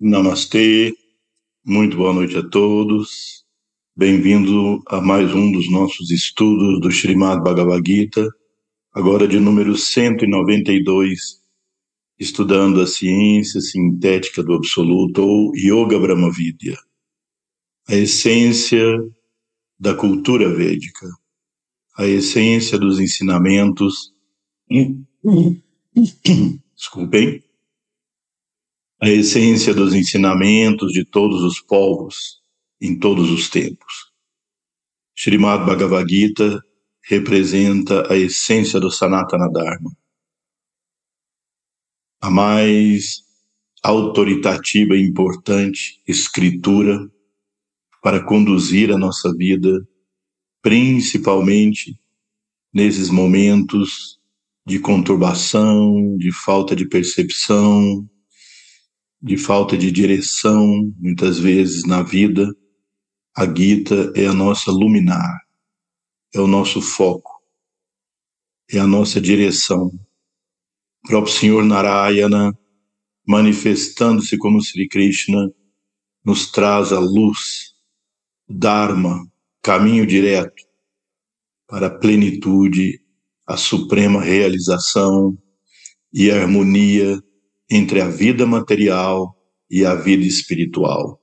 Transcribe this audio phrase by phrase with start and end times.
[0.00, 0.94] Namastê,
[1.64, 3.44] muito boa noite a todos.
[3.96, 8.28] Bem-vindo a mais um dos nossos estudos do Srimad Bhagavad Gita,
[8.94, 11.40] agora de número 192,
[12.16, 16.78] estudando a ciência sintética do absoluto ou Yoga Brahma Vidya,
[17.88, 18.86] a essência
[19.80, 21.08] da cultura védica,
[21.96, 24.14] a essência dos ensinamentos.
[26.76, 27.42] Desculpem
[29.00, 32.42] a essência dos ensinamentos de todos os povos
[32.80, 34.12] em todos os tempos.
[35.16, 36.60] Srimad Bhagavad Gita
[37.02, 39.90] representa a essência do Sanatana Dharma,
[42.20, 43.22] a mais
[43.82, 47.08] autoritativa e importante escritura
[48.02, 49.86] para conduzir a nossa vida,
[50.60, 51.98] principalmente
[52.72, 54.18] nesses momentos
[54.66, 58.08] de conturbação, de falta de percepção,
[59.20, 62.54] de falta de direção, muitas vezes na vida,
[63.36, 65.40] a Gita é a nossa luminar,
[66.34, 67.30] é o nosso foco,
[68.70, 69.86] é a nossa direção.
[71.04, 72.56] O próprio Senhor Narayana,
[73.26, 75.50] manifestando-se como Sri Krishna,
[76.24, 77.74] nos traz a luz,
[78.48, 79.26] Dharma,
[79.62, 80.64] caminho direto
[81.66, 82.98] para a plenitude,
[83.46, 85.36] a suprema realização
[86.12, 87.22] e a harmonia
[87.70, 89.36] entre a vida material
[89.70, 91.20] e a vida espiritual,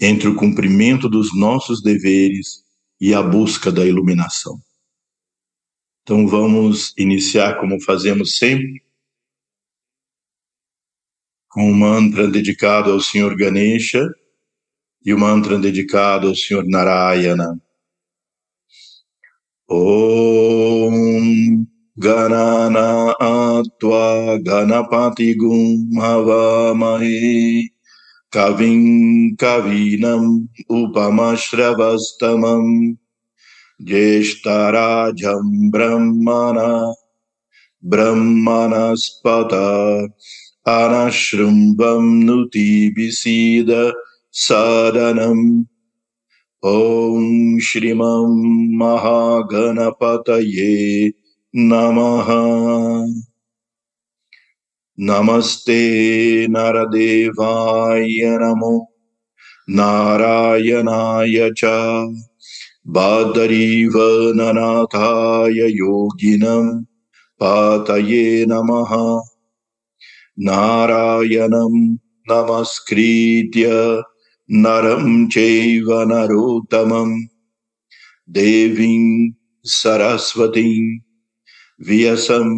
[0.00, 2.64] entre o cumprimento dos nossos deveres
[3.00, 4.60] e a busca da iluminação.
[6.02, 8.82] Então vamos iniciar como fazemos sempre,
[11.48, 14.06] com um mantra dedicado ao Senhor Ganesha
[15.04, 17.60] e o um mantra dedicado ao Senhor Narayana.
[19.68, 21.66] Om
[22.03, 24.05] गणनात्वा
[24.47, 25.61] गणपतिगुं
[26.01, 27.21] हवामहे
[28.35, 28.81] कविं
[29.41, 30.29] कवीनम्
[30.79, 32.71] उपमश्रवस्तमम्
[33.89, 36.71] ज्येष्ठराजम् ब्रह्मणा
[37.93, 39.53] ब्रह्मणस्पत
[40.77, 43.71] अनशृम्भम् नुतिभिसीद
[44.45, 45.45] सदनम्
[46.65, 47.23] ॐ
[47.67, 48.33] श्रीमं
[48.79, 50.67] महागणपतये
[51.56, 52.26] नमः।
[55.00, 55.80] नमस्ते
[56.46, 58.94] नरदेवाय नमो।
[59.70, 61.64] नारायणाय च।
[62.86, 63.92] बादरीवननाथाय
[65.52, 66.82] योगिनं
[67.40, 69.20] पातये नमः।
[70.38, 71.94] नारायणं
[72.30, 73.66] नमस्कृत्य
[74.50, 77.20] नरं चैव नरोत्तमं
[78.30, 79.30] देवीं
[79.64, 81.07] सरस्वतीं
[81.80, 82.48] व्यसम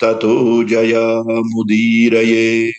[0.00, 0.36] ततो
[0.68, 1.06] जया
[1.48, 2.72] मुदीरये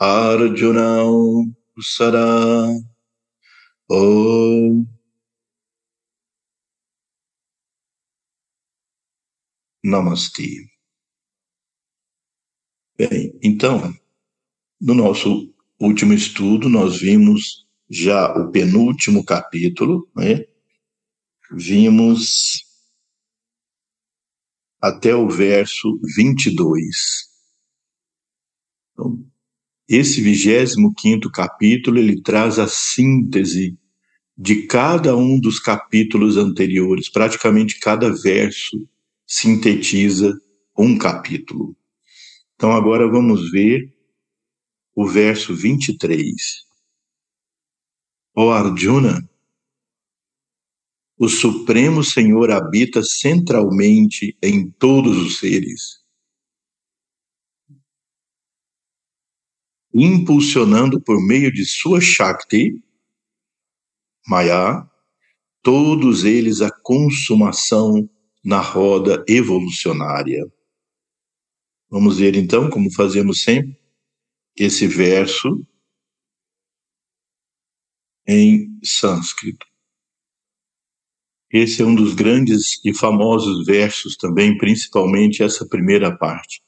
[0.00, 0.80] अर्जुन
[1.90, 2.24] सदा
[3.90, 4.82] ॐ
[9.84, 10.66] Namastê.
[12.96, 13.94] Bem, então,
[14.80, 20.46] no nosso último estudo, nós vimos já o penúltimo capítulo, né?
[21.52, 22.64] Vimos
[24.80, 27.28] até o verso 22.
[28.92, 29.22] Então,
[29.86, 33.78] esse 25 capítulo, ele traz a síntese
[34.36, 38.88] de cada um dos capítulos anteriores, praticamente cada verso
[39.34, 40.32] sintetiza
[40.78, 41.76] um capítulo.
[42.54, 43.92] Então agora vamos ver
[44.94, 46.30] o verso 23.
[48.36, 49.28] Ó Arjuna,
[51.18, 56.04] o Supremo Senhor habita centralmente em todos os seres,
[59.92, 62.80] impulsionando por meio de sua Shakti,
[64.28, 64.88] Maya,
[65.60, 68.08] todos eles a consumação
[68.44, 70.44] na roda evolucionária.
[71.90, 73.78] Vamos ver então, como fazemos sempre,
[74.56, 75.66] esse verso
[78.26, 79.66] em sânscrito.
[81.50, 86.62] Esse é um dos grandes e famosos versos também, principalmente essa primeira parte.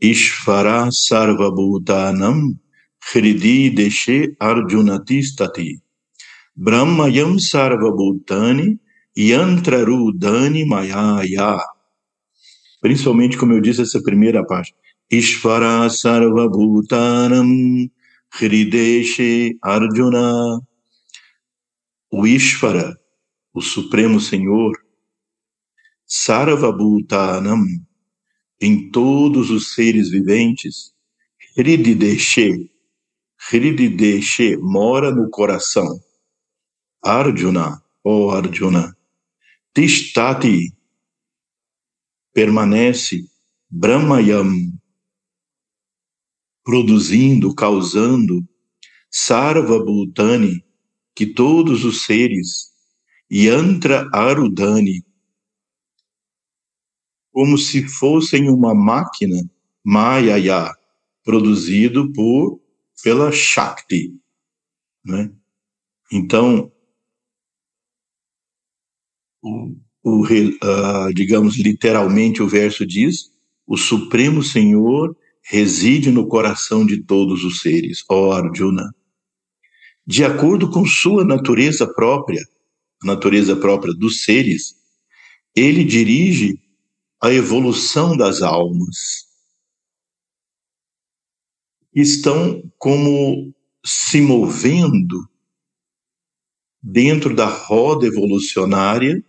[0.00, 2.58] Ishvara sarvabhutanam
[3.12, 5.80] hridi deshe arjunatistati
[6.56, 8.78] brahmayam sarvabhutani
[9.16, 11.58] Yantrarudani Mayaya.
[12.80, 14.74] Principalmente, como eu disse, essa primeira parte.
[15.10, 17.88] Ishvara Sarvabhutanam
[18.38, 20.60] Hrideshe Arjuna,
[22.10, 22.98] o Ishvara,
[23.54, 24.72] o Supremo Senhor,
[26.06, 27.64] Sarvabhutanam,
[28.60, 30.92] em todos os seres viventes,
[31.56, 32.70] Hrideshe,
[33.50, 35.98] Hrideshe mora no coração.
[37.02, 38.95] Arjuna, ó oh Arjuna,
[39.76, 40.74] Tishtati,
[42.32, 43.28] permanece,
[43.68, 44.72] Brahmayam,
[46.64, 48.42] produzindo, causando,
[49.10, 50.64] Sarva Bhutani,
[51.14, 52.72] que todos os seres,
[53.30, 55.04] Yantra Arudani,
[57.30, 59.36] como se fossem uma máquina,
[59.84, 60.74] Mayaya,
[61.22, 62.62] produzido por
[63.02, 64.18] pela Shakti,
[65.04, 65.30] né?
[66.10, 66.72] Então,
[69.46, 73.30] o, o uh, digamos literalmente o verso diz:
[73.66, 78.92] o Supremo Senhor reside no coração de todos os seres, ó Arjuna.
[80.04, 82.42] De acordo com sua natureza própria,
[83.02, 84.74] a natureza própria dos seres,
[85.54, 86.60] ele dirige
[87.22, 89.26] a evolução das almas.
[91.94, 93.54] Estão como
[93.84, 95.28] se movendo
[96.82, 99.24] dentro da roda evolucionária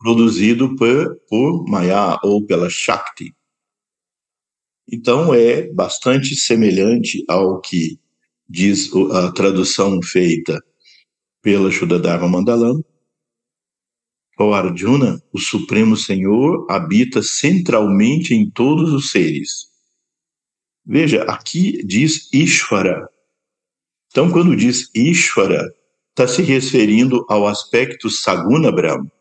[0.00, 3.34] produzido por, por Maya ou pela Shakti.
[4.90, 8.00] Então é bastante semelhante ao que
[8.48, 10.60] diz a tradução feita
[11.42, 12.82] pela Shuddharma Mandalam.
[14.38, 19.68] O Arjuna, o Supremo Senhor, habita centralmente em todos os seres.
[20.84, 23.06] Veja, aqui diz Ishvara.
[24.10, 25.70] Então, quando diz Ishvara,
[26.08, 29.12] está se referindo ao aspecto Saguna Brahma,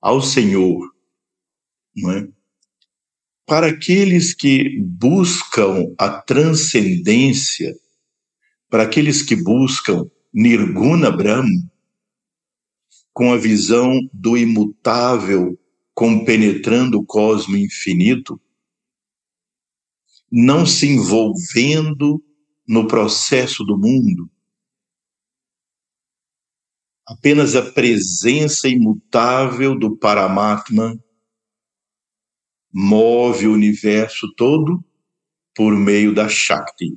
[0.00, 0.90] ao Senhor,
[1.94, 2.28] não é?
[3.50, 7.74] para aqueles que buscam a transcendência,
[8.68, 11.68] para aqueles que buscam Nirguna Brahma,
[13.12, 15.58] com a visão do imutável
[15.92, 18.40] compenetrando o cosmo infinito,
[20.30, 22.22] não se envolvendo
[22.68, 24.30] no processo do mundo,
[27.10, 30.96] apenas a presença imutável do Paramatma
[32.72, 34.84] move o universo todo
[35.52, 36.96] por meio da Shakti.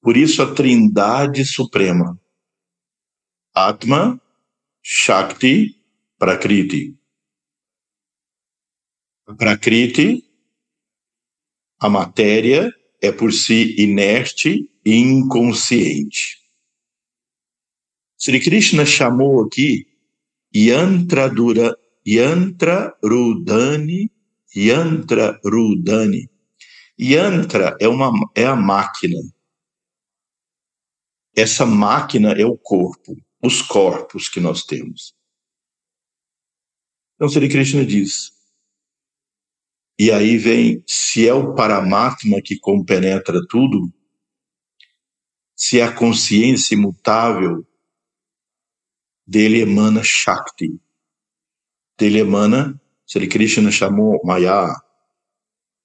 [0.00, 2.20] Por isso a Trindade Suprema:
[3.54, 4.20] Atma,
[4.82, 5.80] Shakti,
[6.18, 6.98] Prakriti.
[9.38, 10.24] Prakriti,
[11.78, 16.43] a matéria, é por si inerte e inconsciente.
[18.24, 19.86] Sri Krishna chamou aqui
[20.56, 21.76] Yantra, Dura,
[22.06, 24.10] Yantra Rudani
[24.56, 26.30] Yantra Rudani.
[26.98, 29.18] Yantra é, uma, é a máquina.
[31.36, 35.14] Essa máquina é o corpo, os corpos que nós temos.
[37.16, 38.32] Então, Sri Krishna diz,
[39.98, 43.92] e aí vem, se é o Paramatma que compenetra tudo,
[45.54, 47.66] se é a consciência imutável,
[49.26, 50.78] dele emana Shakti,
[51.98, 54.74] dele emana Sri Krishna chamou Maya,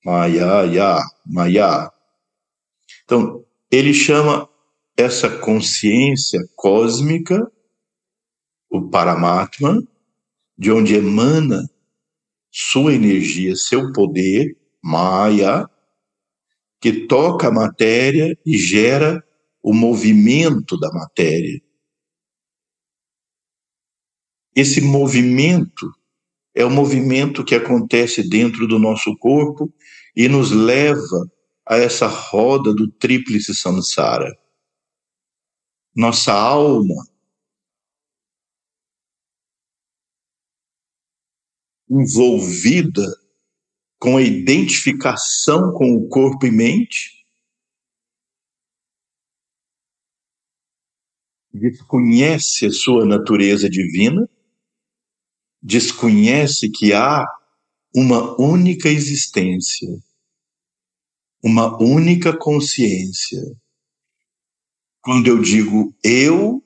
[0.05, 1.91] Maya, Ya, Maya.
[3.03, 4.49] Então, ele chama
[4.97, 7.51] essa consciência cósmica,
[8.69, 9.81] o Paramatma,
[10.57, 11.69] de onde emana
[12.51, 15.69] sua energia, seu poder, Maya,
[16.81, 19.21] que toca a matéria e gera
[19.61, 21.61] o movimento da matéria.
[24.55, 25.91] Esse movimento
[26.53, 29.73] é o movimento que acontece dentro do nosso corpo
[30.15, 31.31] e nos leva
[31.65, 34.35] a essa roda do tríplice samsara.
[35.95, 36.95] Nossa alma
[41.89, 43.05] envolvida
[43.97, 47.25] com a identificação com o corpo e mente,
[51.51, 54.29] desconhece a sua natureza divina
[55.61, 57.25] desconhece que há
[57.93, 59.89] uma única existência,
[61.43, 63.41] uma única consciência.
[65.01, 66.63] Quando eu digo eu,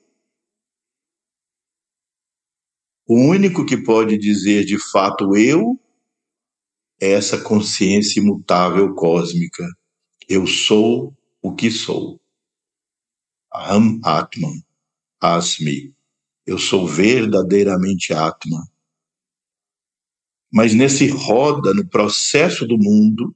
[3.06, 5.78] o único que pode dizer de fato eu
[7.00, 9.64] é essa consciência imutável cósmica.
[10.28, 12.20] Eu sou o que sou.
[13.52, 14.62] Aham Atman,
[15.20, 15.94] Asmi.
[16.46, 18.64] Eu sou verdadeiramente Atman.
[20.54, 23.34] Mas nesse roda, no processo do mundo,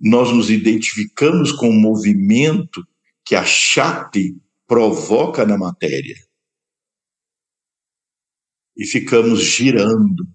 [0.00, 2.84] nós nos identificamos com o movimento
[3.24, 6.16] que a Shakti provoca na matéria.
[8.76, 10.26] E ficamos girando.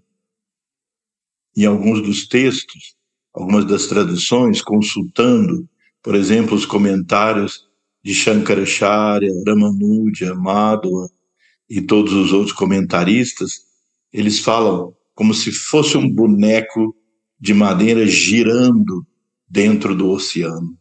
[1.58, 2.96] Em alguns dos textos,
[3.34, 5.68] algumas das traduções, consultando,
[6.02, 7.68] por exemplo, os comentários
[8.02, 11.10] de Shankaracharya, Ramanuja, Madhva
[11.70, 13.66] e todos os outros comentaristas,
[14.12, 16.96] eles falam como se fosse um boneco
[17.40, 19.06] de madeira girando
[19.48, 20.78] dentro do oceano.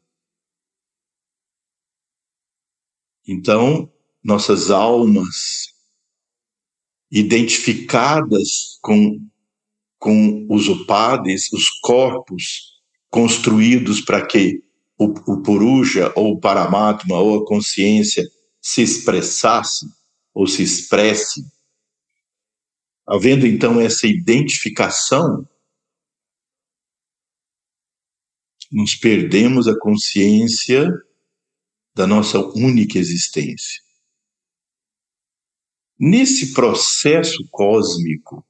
[3.26, 3.90] Então,
[4.22, 5.72] nossas almas
[7.10, 9.20] identificadas com,
[9.98, 12.74] com os upadis, os corpos
[13.08, 14.62] construídos para que
[14.98, 18.24] o, o Puruja ou o Paramatma ou a consciência
[18.60, 19.86] se expressasse
[20.34, 21.44] ou se expresse.
[23.06, 25.46] Havendo então essa identificação,
[28.72, 30.88] nos perdemos a consciência
[31.94, 33.82] da nossa única existência.
[35.98, 38.44] Nesse processo cósmico,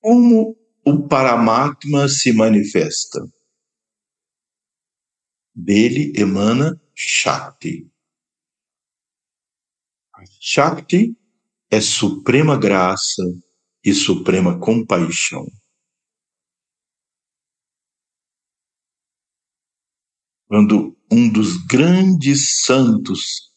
[0.00, 3.20] como o Paramatma se manifesta?
[5.54, 7.90] Dele emana Shakti.
[10.40, 11.17] Shakti
[11.70, 13.22] é suprema graça
[13.84, 15.46] e suprema compaixão.
[20.46, 23.52] Quando um dos grandes santos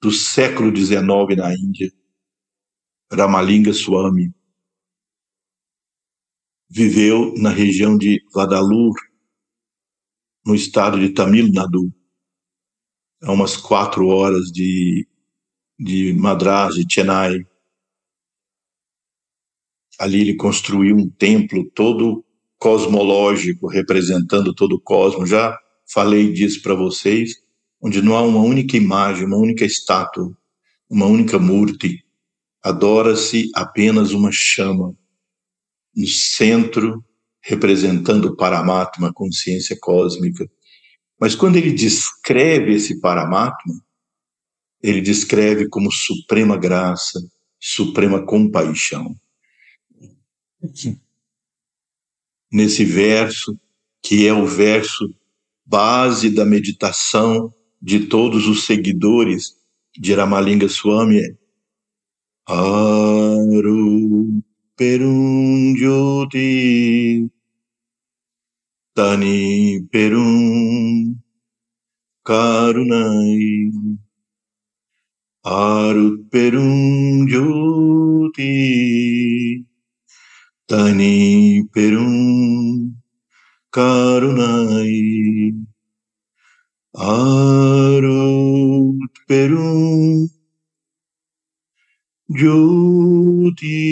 [0.00, 1.90] do século XIX na Índia,
[3.10, 4.32] Ramalinga Swami,
[6.68, 8.94] viveu na região de Vadalur,
[10.46, 11.92] no estado de Tamil Nadu,
[13.22, 15.08] a umas quatro horas de,
[15.78, 17.46] de Madras, de Chennai.
[19.98, 22.24] Ali ele construiu um templo todo
[22.58, 25.30] cosmológico, representando todo o cosmos.
[25.30, 25.58] Já
[25.92, 27.32] falei disso para vocês,
[27.80, 30.36] onde não há uma única imagem, uma única estátua,
[30.88, 32.04] uma única murti.
[32.62, 34.96] Adora-se apenas uma chama
[35.94, 37.04] no centro,
[37.42, 40.48] representando o Paramatma, a consciência cósmica.
[41.20, 43.74] Mas quando ele descreve esse Paramatma,
[44.84, 47.18] ele descreve como suprema graça,
[47.58, 49.16] suprema compaixão.
[52.52, 53.58] Nesse verso,
[54.02, 55.08] que é o verso
[55.64, 57.50] base da meditação
[57.80, 59.56] de todos os seguidores
[59.98, 61.34] de Ramalinga Swami é
[62.46, 64.42] Aru
[64.76, 67.30] Perum Jyoti
[68.94, 71.16] Tani Perum
[72.22, 73.70] Karunai
[75.44, 78.46] Aru Perum Jyoti
[80.68, 82.94] Tani Perum
[83.74, 85.52] Karunai
[86.96, 88.00] Arut
[89.28, 90.28] Perum
[92.32, 93.82] Jyoti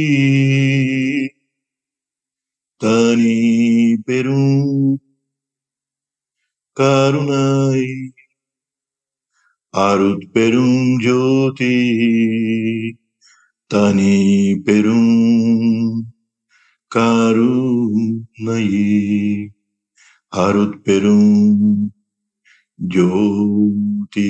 [2.81, 3.99] Tani
[9.75, 11.65] Arut Perum Jyoti
[13.67, 16.05] Tani Perum
[16.91, 18.31] Karunai
[20.31, 21.91] Arut Perum
[22.79, 24.27] Jyoti.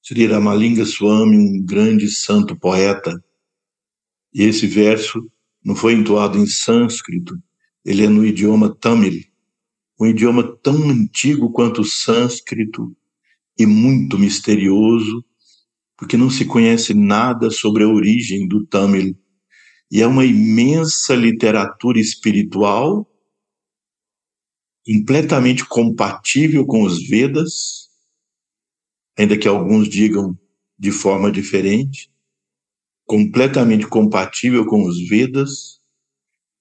[0.00, 3.20] Sri Ramalinga Swami, um grande santo poeta,
[4.32, 5.28] e esse verso
[5.64, 7.36] não foi entoado em sânscrito,
[7.84, 9.33] ele é no idioma tamil,
[10.04, 12.94] um idioma tão antigo quanto o sânscrito
[13.58, 15.24] e muito misterioso,
[15.96, 19.16] porque não se conhece nada sobre a origem do tamil.
[19.90, 23.08] E é uma imensa literatura espiritual,
[24.84, 27.88] completamente compatível com os Vedas,
[29.16, 30.38] ainda que alguns digam
[30.78, 32.10] de forma diferente,
[33.06, 35.80] completamente compatível com os Vedas,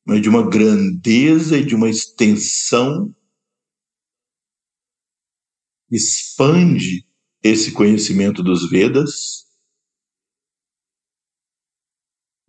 [0.05, 3.13] mas de uma grandeza e de uma extensão
[5.93, 7.05] expande
[7.43, 9.43] esse conhecimento dos Vedas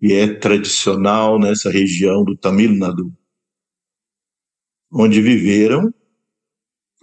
[0.01, 3.13] e é tradicional nessa região do Tamil Nadu,
[4.91, 5.93] onde viveram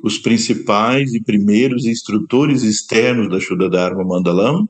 [0.03, 4.67] os principais e primeiros instrutores externos da Shuddha Dharma Mandalam,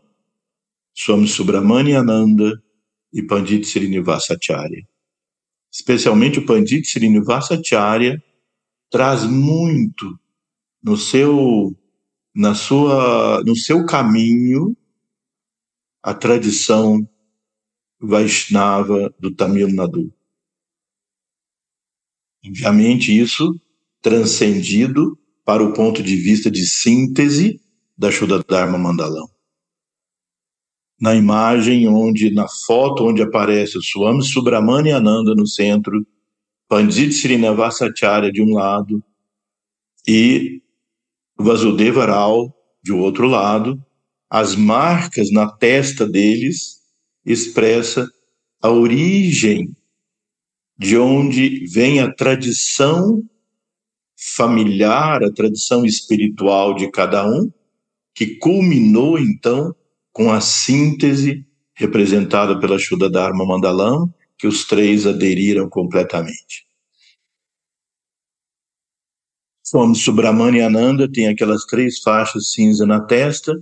[0.94, 2.62] Swami Subramani Ananda
[3.14, 4.86] e Pandit Srinivasacharya.
[5.72, 8.22] Especialmente o Pandit Srinivasacharya
[8.90, 10.21] traz muito
[10.84, 11.76] no seu
[12.34, 14.76] na sua no seu caminho
[16.02, 17.08] a tradição
[18.00, 20.12] Vaishnava do Tamil Nadu.
[22.44, 23.56] Obviamente, isso
[24.02, 27.62] transcendido para o ponto de vista de síntese
[27.96, 29.30] da Shuddha Dharma Mandalam.
[31.00, 36.06] Na imagem onde, na foto onde aparece o Swami Subramani Ananda no centro,
[36.68, 39.04] Pandit Srinivasacharya de um lado
[40.08, 40.62] e
[41.42, 43.84] Vasudeva Rao de outro lado,
[44.30, 46.80] as marcas na testa deles
[47.26, 48.10] expressa
[48.62, 49.76] a origem
[50.78, 53.24] de onde vem a tradição
[54.36, 57.52] familiar, a tradição espiritual de cada um,
[58.16, 59.76] que culminou então
[60.12, 66.66] com a síntese representada pela Shuddha Dharma Mandalam, que os três aderiram completamente.
[69.72, 73.54] Swami Subramani Ananda tem aquelas três faixas cinza na testa,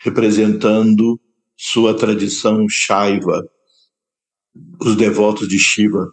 [0.00, 1.20] representando
[1.56, 3.48] sua tradição Shaiva,
[4.80, 6.12] os devotos de Shiva.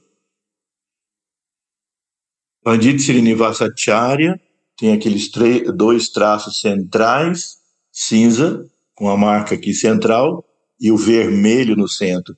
[2.64, 4.40] Pandit Srinivasacharya
[4.78, 5.28] tem aqueles
[5.76, 7.56] dois traços centrais,
[7.92, 10.46] cinza, com a marca aqui central,
[10.80, 12.38] e o vermelho no centro,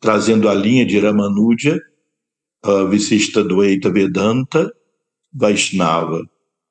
[0.00, 1.78] trazendo a linha de Ramanuja,
[2.64, 4.72] uh, Visishta Dvaita Vedanta,
[5.34, 6.22] Vaishnava,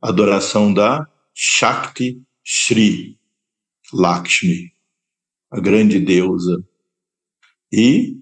[0.01, 3.19] adoração da Shakti Shri
[3.91, 4.73] Lakshmi,
[5.51, 6.63] a grande deusa.
[7.71, 8.17] E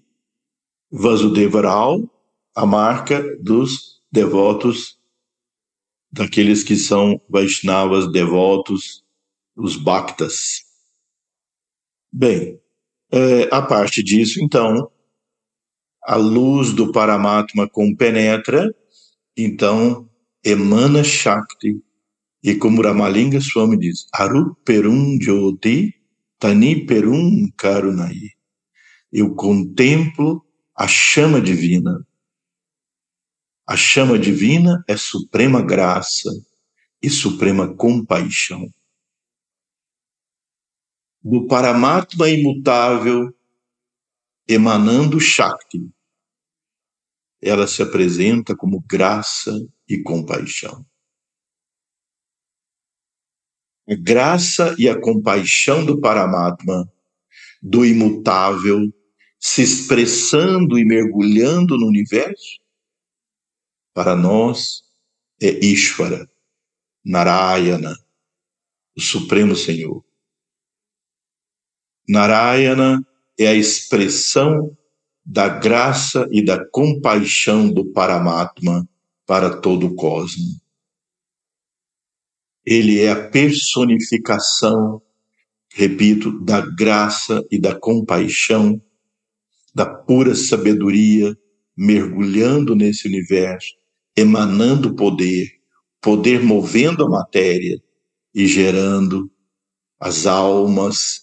[0.91, 2.10] Vasudevaral,
[2.55, 5.00] a marca dos devotos,
[6.12, 9.05] daqueles que são Vaishnavas devotos,
[9.55, 10.65] os Bhaktas.
[12.12, 12.60] Bem,
[13.10, 14.91] é, a parte disso, então,
[16.03, 18.75] a luz do Paramatma compenetra,
[19.38, 20.11] então
[20.43, 21.81] emana Shakti,
[22.43, 25.93] e como Ramalinga Swami diz, Aru Perum Jyoti
[26.39, 28.17] Tani Perum Karunai.
[29.12, 30.43] Eu contemplo
[30.75, 32.05] a chama divina.
[33.67, 36.30] A chama divina é suprema graça
[37.01, 38.73] e suprema compaixão.
[41.23, 43.32] Do Paramatma imutável
[44.47, 45.88] emanando Shakti,
[47.39, 49.51] ela se apresenta como graça
[49.91, 50.86] e compaixão.
[53.89, 56.89] A graça e a compaixão do Paramatma,
[57.62, 58.80] do imutável,
[59.38, 62.62] se expressando e mergulhando no universo,
[63.93, 64.84] para nós
[65.41, 66.30] é Ishvara,
[67.04, 67.97] Narayana,
[68.95, 70.06] o Supremo Senhor.
[72.08, 73.06] Narayana
[73.38, 74.77] é a expressão
[75.25, 78.88] da graça e da compaixão do Paramatma
[79.32, 80.60] para todo o cosmos.
[82.65, 85.02] Ele é a personificação,
[85.74, 88.82] repito, da graça e da compaixão,
[89.74, 91.34] da pura sabedoria,
[91.78, 93.74] mergulhando nesse universo,
[94.17, 95.48] emanando poder,
[96.02, 97.82] poder movendo a matéria
[98.36, 99.32] e gerando
[99.98, 101.22] as almas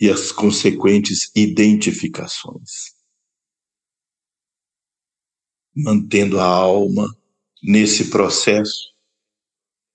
[0.00, 2.94] e as consequentes identificações.
[5.74, 7.17] Mantendo a alma
[7.62, 8.92] nesse processo,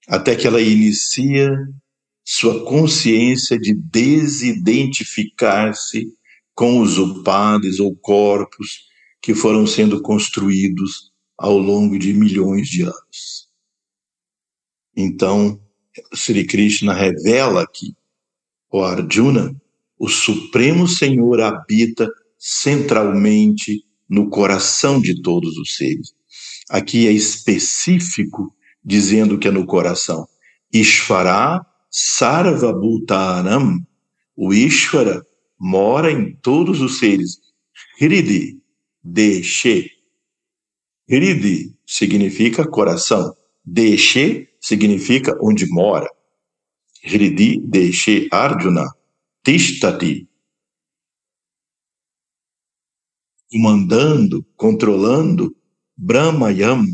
[0.07, 1.55] até que ela inicia
[2.25, 6.07] sua consciência de desidentificar-se
[6.53, 8.89] com os upadas ou corpos
[9.21, 13.47] que foram sendo construídos ao longo de milhões de anos.
[14.95, 15.59] Então,
[16.13, 17.95] Sri Krishna revela que
[18.71, 19.55] o Arjuna,
[19.97, 26.13] o Supremo Senhor, habita centralmente no coração de todos os seres.
[26.73, 28.51] Aqui é específico
[28.83, 30.27] dizendo que é no coração.
[30.73, 33.85] Ishvara Sarvabhutanam.
[34.35, 35.23] O Ishvara
[35.59, 37.37] mora em todos os seres.
[38.01, 38.59] Hridi,
[39.03, 39.91] Deshe.
[41.07, 43.35] Hridi significa coração.
[43.63, 46.09] Deshe significa onde mora.
[47.05, 48.91] Hridi Deshe Arjuna.
[49.43, 50.27] Tishtati.
[53.51, 55.55] Comandando, controlando
[55.97, 56.85] Brahmayam,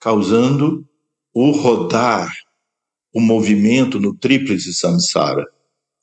[0.00, 0.86] causando
[1.32, 2.32] o rodar,
[3.14, 5.44] o movimento no tríplice samsara.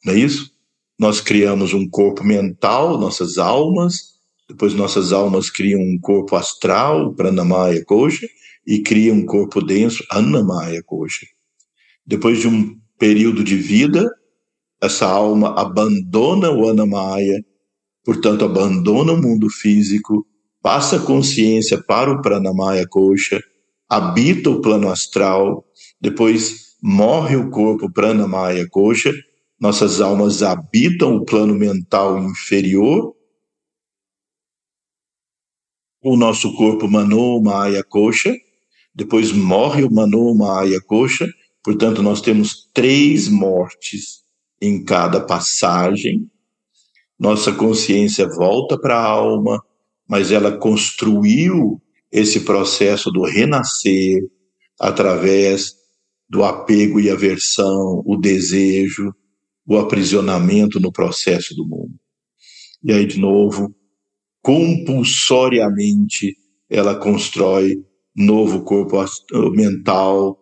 [0.05, 0.51] Não é isso?
[0.97, 4.13] Nós criamos um corpo mental, nossas almas,
[4.47, 8.27] depois nossas almas criam um corpo astral, pranamaya kosha,
[8.65, 11.25] e criam um corpo denso, annamaya kosha.
[12.05, 14.09] Depois de um período de vida,
[14.81, 17.43] essa alma abandona o annamaya,
[18.05, 20.25] portanto abandona o mundo físico
[20.63, 23.39] passa consciência para o pranamaya kosha,
[23.87, 25.63] habita o plano astral,
[26.01, 29.13] depois morre o corpo pranamaya kosha,
[29.59, 33.13] nossas almas habitam o plano mental inferior
[36.03, 38.35] o nosso corpo Mano, Maya, Kosha,
[38.93, 41.25] depois morre o Mano, Maya, Kosha,
[41.63, 44.21] portanto nós temos três mortes
[44.61, 46.29] em cada passagem.
[47.17, 49.63] Nossa consciência volta para a alma,
[50.13, 54.21] mas ela construiu esse processo do renascer
[54.79, 55.73] através
[56.29, 59.11] do apego e aversão, o desejo,
[59.65, 61.95] o aprisionamento no processo do mundo.
[62.83, 63.75] E aí, de novo,
[64.39, 66.37] compulsoriamente,
[66.69, 67.83] ela constrói
[68.15, 69.03] novo corpo
[69.49, 70.39] mental,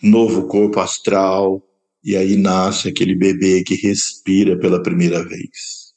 [0.00, 1.60] novo corpo astral,
[2.04, 5.96] e aí nasce aquele bebê que respira pela primeira vez.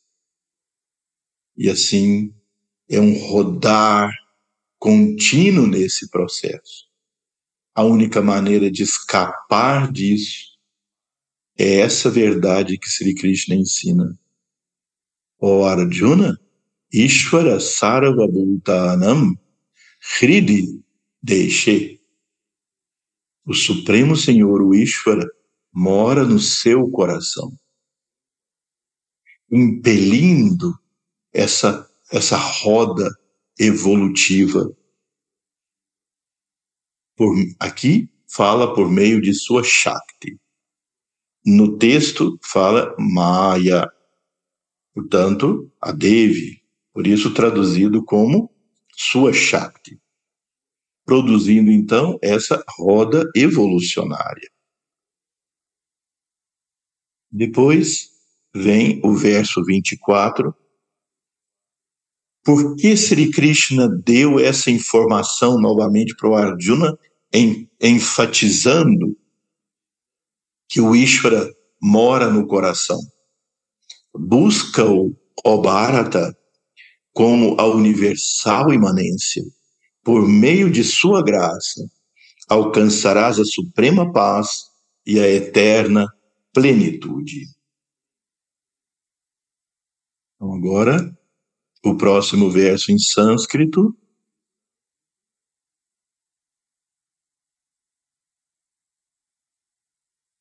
[1.55, 2.33] E assim
[2.95, 4.11] é um rodar
[4.77, 6.85] contínuo nesse processo.
[7.75, 10.53] A única maneira de escapar disso
[11.57, 14.17] é essa verdade que Sri Krishna ensina.
[15.39, 16.39] O Arjuna,
[16.91, 19.37] Ishvara Sarvabhutanam
[20.19, 20.83] Hridi
[21.21, 21.99] Deshe.
[23.45, 25.27] O Supremo Senhor, o Ishvara,
[25.73, 27.57] mora no seu coração,
[29.51, 30.77] impelindo
[31.33, 33.09] essa, essa roda
[33.59, 34.71] evolutiva.
[37.17, 40.39] Por, aqui fala por meio de sua Shakti.
[41.43, 43.91] No texto fala Maya,
[44.93, 48.53] portanto, a Devi, por isso traduzido como
[48.95, 49.99] sua Shakti,
[51.03, 54.49] produzindo então essa roda evolucionária.
[57.31, 58.11] Depois
[58.53, 60.55] vem o verso 24.
[62.43, 66.97] Por que Sri Krishna deu essa informação novamente para o Arjuna,
[67.31, 69.17] em, enfatizando
[70.67, 71.49] que o Ishvara
[71.81, 72.99] mora no coração?
[74.13, 76.37] Busca o, o Bharata
[77.13, 79.43] como a universal imanência.
[80.03, 81.81] Por meio de sua graça,
[82.49, 84.65] alcançarás a suprema paz
[85.05, 86.07] e a eterna
[86.51, 87.45] plenitude.
[90.35, 91.17] Então, agora,
[91.83, 93.95] o próximo verso em sânscrito.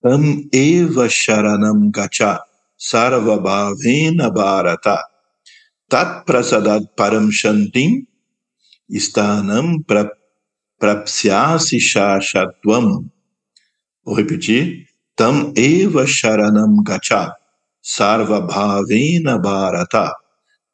[0.00, 2.40] Tam eva sharanam gacha
[2.76, 4.98] sarvabhavena bharata
[5.88, 8.06] tat prasadat param shantim
[8.90, 9.84] stanam
[10.80, 13.08] prapsyasi shashatvam.
[14.04, 14.86] Vou repetir.
[15.14, 17.32] Tam eva sharanam gacha
[17.80, 20.12] sarva bhavena bharata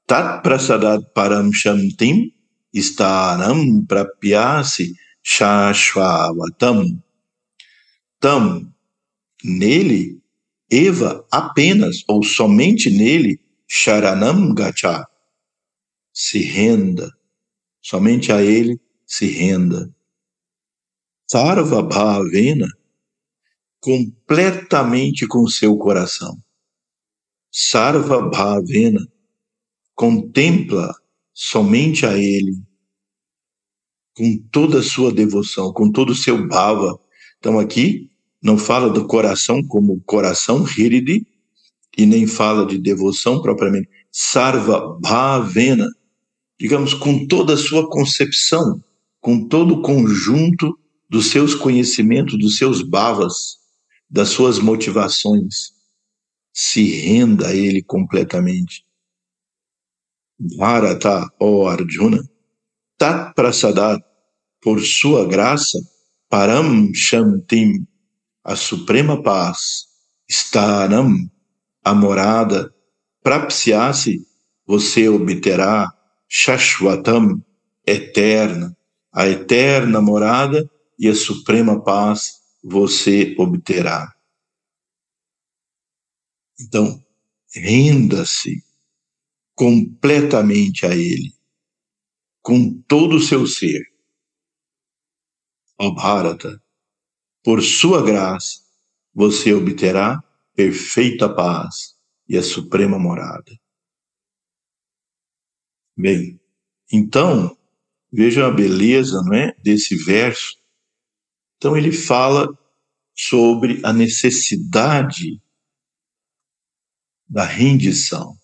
[0.08, 2.32] tat prasadat param shantim
[2.74, 7.00] stanam prapyasi shashvavatam.
[8.20, 8.72] Tam,
[9.44, 10.20] nele,
[10.70, 15.06] eva apenas ou somente nele, sharanam gacha,
[16.12, 17.12] se renda,
[17.80, 19.94] somente a ele se renda.
[21.30, 22.66] Sarva bhavena
[23.80, 26.42] completamente com seu coração.
[27.50, 29.00] Sarva Bhavena
[29.98, 30.94] contempla
[31.34, 32.54] somente a Ele,
[34.16, 36.96] com toda a sua devoção, com todo o seu bhava.
[37.38, 38.08] Então aqui
[38.40, 41.26] não fala do coração como coração hiridi,
[41.96, 43.88] e nem fala de devoção propriamente.
[44.12, 45.88] Sarva Bhavena,
[46.60, 48.80] digamos, com toda a sua concepção,
[49.20, 50.78] com todo o conjunto
[51.10, 53.56] dos seus conhecimentos, dos seus bhavas,
[54.08, 55.72] das suas motivações.
[56.52, 58.87] Se renda a ele completamente.
[60.38, 62.22] Bharata, ó oh Arjuna,
[62.96, 64.00] Tat Prasadat,
[64.60, 65.78] por sua graça,
[66.28, 67.86] Param Shantim,
[68.44, 69.86] a suprema paz,
[70.28, 71.28] Staram,
[71.84, 72.72] a morada,
[73.22, 74.20] Prapsyasi,
[74.66, 75.92] você obterá,
[76.28, 77.42] Shashvatam,
[77.86, 78.76] eterna,
[79.12, 84.12] a eterna morada e a suprema paz você obterá.
[86.60, 87.02] Então,
[87.54, 88.67] renda-se
[89.58, 91.34] completamente a Ele,
[92.40, 93.82] com todo o seu ser.
[95.76, 96.62] Ó Bharata,
[97.42, 98.60] por sua graça,
[99.12, 100.22] você obterá
[100.54, 101.96] perfeita paz
[102.28, 103.58] e a suprema morada.
[105.96, 106.40] Bem,
[106.92, 107.58] então,
[108.12, 110.58] vejam a beleza, não é, desse verso
[111.58, 112.56] então ele fala
[113.14, 115.42] sobre a necessidade
[117.28, 118.37] da rendição.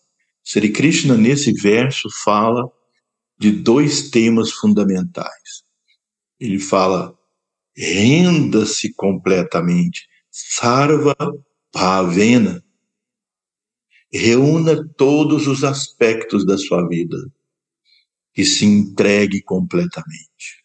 [0.44, 2.70] Sri Krishna, nesse verso, fala
[3.38, 5.64] de dois temas fundamentais.
[6.38, 7.18] Ele fala:
[7.76, 11.16] renda-se completamente, sarva
[11.74, 12.64] bhavena,
[14.12, 17.16] reúna todos os aspectos da sua vida.
[18.34, 20.64] que se entregue completamente.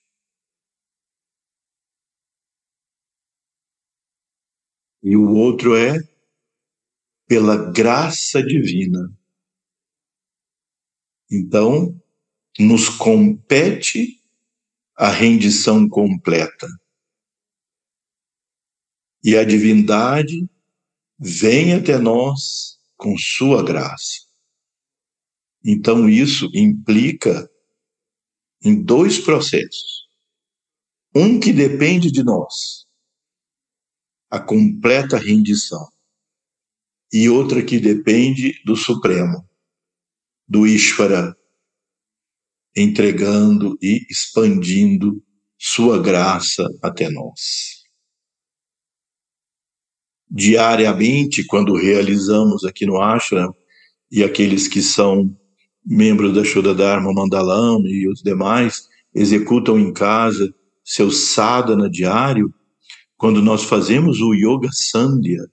[5.03, 5.99] E o outro é
[7.27, 9.15] pela graça divina.
[11.31, 11.99] Então,
[12.57, 14.19] nos compete
[14.95, 16.67] a rendição completa.
[19.23, 20.49] E a divindade
[21.17, 24.27] vem até nós com sua graça.
[25.63, 27.49] Então, isso implica
[28.63, 30.07] em dois processos.
[31.15, 32.85] Um que depende de nós,
[34.29, 35.89] a completa rendição,
[37.11, 39.48] e outra que depende do Supremo,
[40.49, 41.37] do Ishvara,
[42.75, 45.23] entregando e expandindo
[45.57, 47.83] sua graça até nós.
[50.31, 53.53] Diariamente, quando realizamos aqui no Ashram,
[54.11, 55.35] e aqueles que são
[55.85, 62.51] membros da Shuddha Dharma Mandalam e os demais executam em casa seu sadhana diário,
[63.15, 65.45] quando nós fazemos o Yoga Sandhya,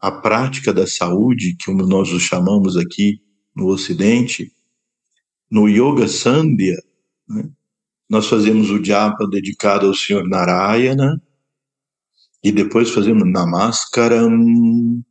[0.00, 3.20] a prática da saúde, que nós o chamamos aqui
[3.56, 4.52] no Ocidente,
[5.50, 6.76] no Yoga Sandhya,
[7.28, 7.48] né,
[8.08, 11.20] nós fazemos o japa dedicado ao Senhor Narayana
[12.44, 15.02] e depois fazemos Namaskaram,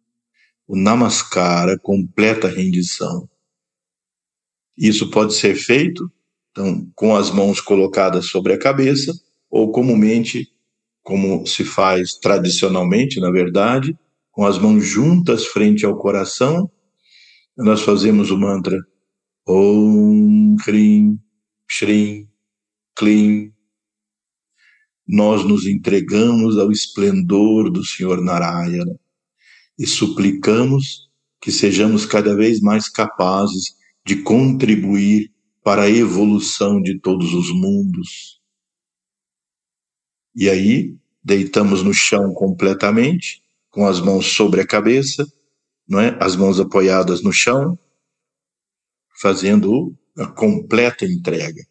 [0.68, 3.28] o Namaskara, completa rendição.
[4.78, 6.10] Isso pode ser feito
[6.56, 9.14] então, com as mãos colocadas sobre a cabeça
[9.52, 10.50] ou comumente,
[11.04, 13.98] como se faz tradicionalmente, na verdade,
[14.32, 16.72] com as mãos juntas frente ao coração,
[17.58, 18.78] nós fazemos o mantra
[19.48, 21.20] Om Krim
[21.70, 22.28] Shrim
[22.96, 23.54] Klim.
[25.08, 29.00] Nós nos entregamos ao esplendor do Senhor Narayana
[29.78, 35.32] e suplicamos que sejamos cada vez mais capazes de contribuir
[35.64, 38.42] para a evolução de todos os mundos.
[40.36, 45.26] E aí, deitamos no chão completamente com as mãos sobre a cabeça,
[45.88, 46.18] não é?
[46.22, 47.78] As mãos apoiadas no chão,
[49.22, 51.64] fazendo a completa entrega.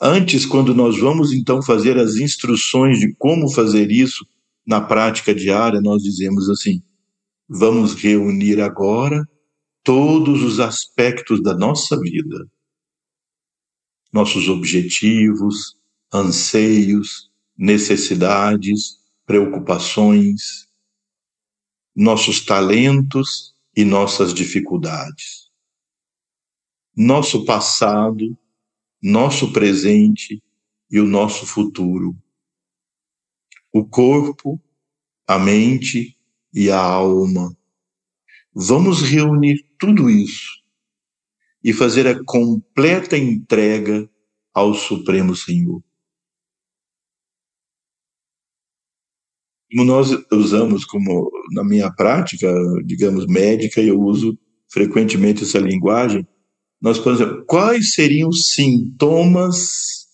[0.00, 4.24] Antes, quando nós vamos então fazer as instruções de como fazer isso
[4.66, 6.82] na prática diária, nós dizemos assim:
[7.48, 9.26] vamos reunir agora
[9.82, 12.46] todos os aspectos da nossa vida,
[14.12, 15.76] nossos objetivos,
[16.12, 20.67] anseios, necessidades, preocupações,
[21.98, 25.50] nossos talentos e nossas dificuldades.
[26.96, 28.38] Nosso passado,
[29.02, 30.40] nosso presente
[30.88, 32.16] e o nosso futuro.
[33.72, 34.62] O corpo,
[35.26, 36.16] a mente
[36.54, 37.56] e a alma.
[38.54, 40.62] Vamos reunir tudo isso
[41.64, 44.08] e fazer a completa entrega
[44.54, 45.82] ao Supremo Senhor.
[49.68, 52.52] Como nós usamos como na minha prática,
[52.84, 54.38] digamos, médica, eu uso
[54.70, 56.26] frequentemente essa linguagem,
[56.80, 60.06] nós podemos quais seriam os sintomas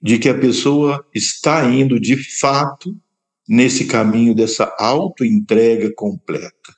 [0.00, 2.96] de que a pessoa está indo de fato
[3.48, 6.76] nesse caminho dessa auto-entrega completa?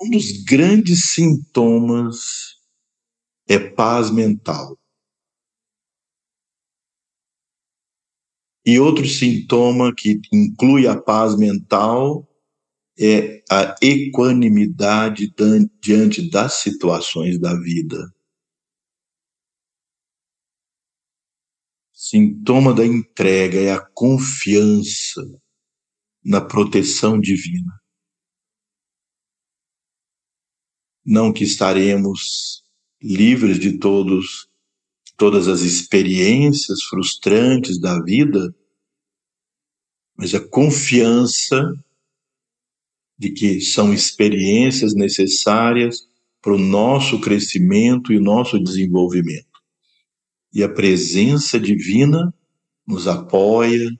[0.00, 2.56] Um dos grandes sintomas
[3.48, 4.78] é paz mental.
[8.66, 12.28] E outro sintoma que inclui a paz mental
[12.98, 15.32] é a equanimidade
[15.80, 18.12] diante das situações da vida.
[21.92, 25.22] Sintoma da entrega é a confiança
[26.24, 27.72] na proteção divina.
[31.04, 32.64] Não que estaremos
[33.00, 34.50] livres de todos
[35.16, 38.54] todas as experiências frustrantes da vida,
[40.16, 41.72] mas a confiança
[43.18, 46.06] de que são experiências necessárias
[46.42, 49.46] para o nosso crescimento e o nosso desenvolvimento.
[50.52, 52.32] E a presença divina
[52.86, 53.90] nos apoia,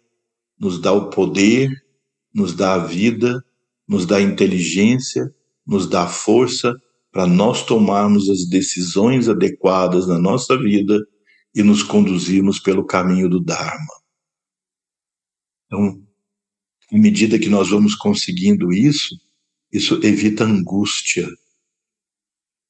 [0.59, 1.71] nos dá o poder,
[2.35, 3.45] nos dá a vida,
[3.89, 5.35] nos dá a inteligência,
[5.67, 6.75] nos dá a força
[7.17, 11.03] para nós tomarmos as decisões adequadas na nossa vida
[11.55, 14.03] e nos conduzirmos pelo caminho do Dharma.
[15.65, 16.07] Então,
[16.93, 19.19] à medida que nós vamos conseguindo isso,
[19.73, 21.27] isso evita angústia.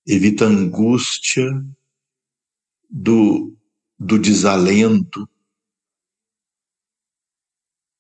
[0.07, 1.45] Evita angústia
[2.89, 3.53] do,
[3.99, 5.29] do desalento.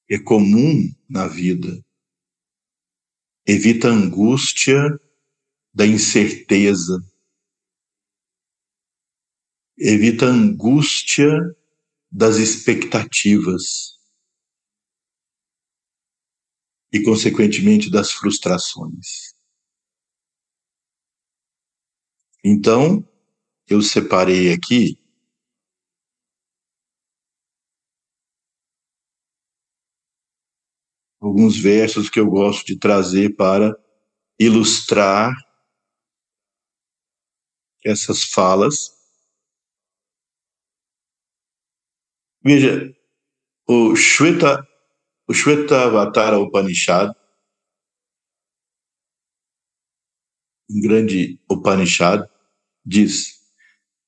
[0.09, 1.85] É comum na vida.
[3.44, 4.96] Evita angústia
[5.76, 6.96] da incerteza,
[9.76, 11.30] evita a angústia
[12.10, 14.00] das expectativas
[16.90, 19.34] e, consequentemente, das frustrações.
[22.42, 23.06] Então,
[23.68, 24.98] eu separei aqui
[31.20, 33.76] alguns versos que eu gosto de trazer para
[34.40, 35.45] ilustrar
[37.87, 38.92] essas falas.
[42.42, 42.94] Veja,
[43.68, 44.66] o Shweta,
[45.29, 47.12] o Shwetavatara Upanishad,
[50.70, 52.29] um grande Upanishad,
[52.85, 53.40] diz: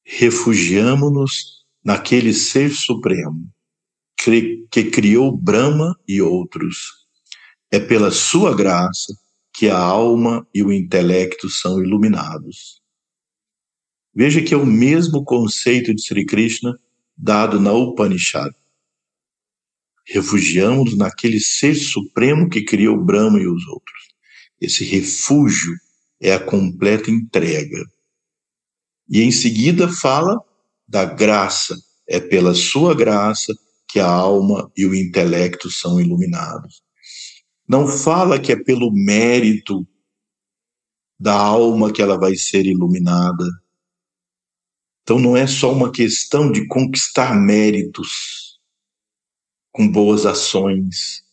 [0.04, 3.50] refugiamo-nos naquele Ser Supremo
[4.16, 7.06] que, criou Brahma e outros.
[7.70, 9.14] É pela sua graça
[9.52, 12.80] que a alma e o intelecto são iluminados.
[14.18, 16.76] Veja que é o mesmo conceito de Sri Krishna
[17.16, 18.52] dado na Upanishad.
[20.08, 24.08] Refugiamos naquele ser supremo que criou Brahma e os outros.
[24.60, 25.72] Esse refúgio
[26.20, 27.80] é a completa entrega.
[29.08, 30.36] E em seguida fala
[30.88, 31.80] da graça.
[32.04, 33.54] É pela sua graça
[33.86, 36.82] que a alma e o intelecto são iluminados.
[37.68, 39.86] Não fala que é pelo mérito
[41.20, 43.44] da alma que ela vai ser iluminada.
[45.08, 48.60] Então não é só uma questão de conquistar méritos
[49.72, 51.24] com boas ações.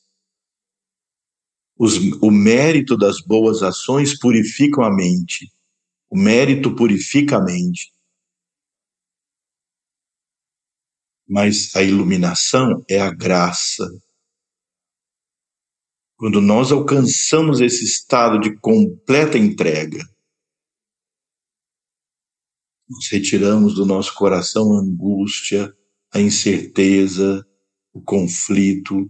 [1.78, 5.52] Os, o mérito das boas ações purificam a mente.
[6.10, 7.92] O mérito purifica a mente.
[11.28, 13.86] Mas a iluminação é a graça.
[16.16, 20.15] Quando nós alcançamos esse estado de completa entrega,
[22.90, 25.74] nós retiramos do nosso coração a angústia,
[26.14, 27.46] a incerteza,
[27.92, 29.10] o conflito.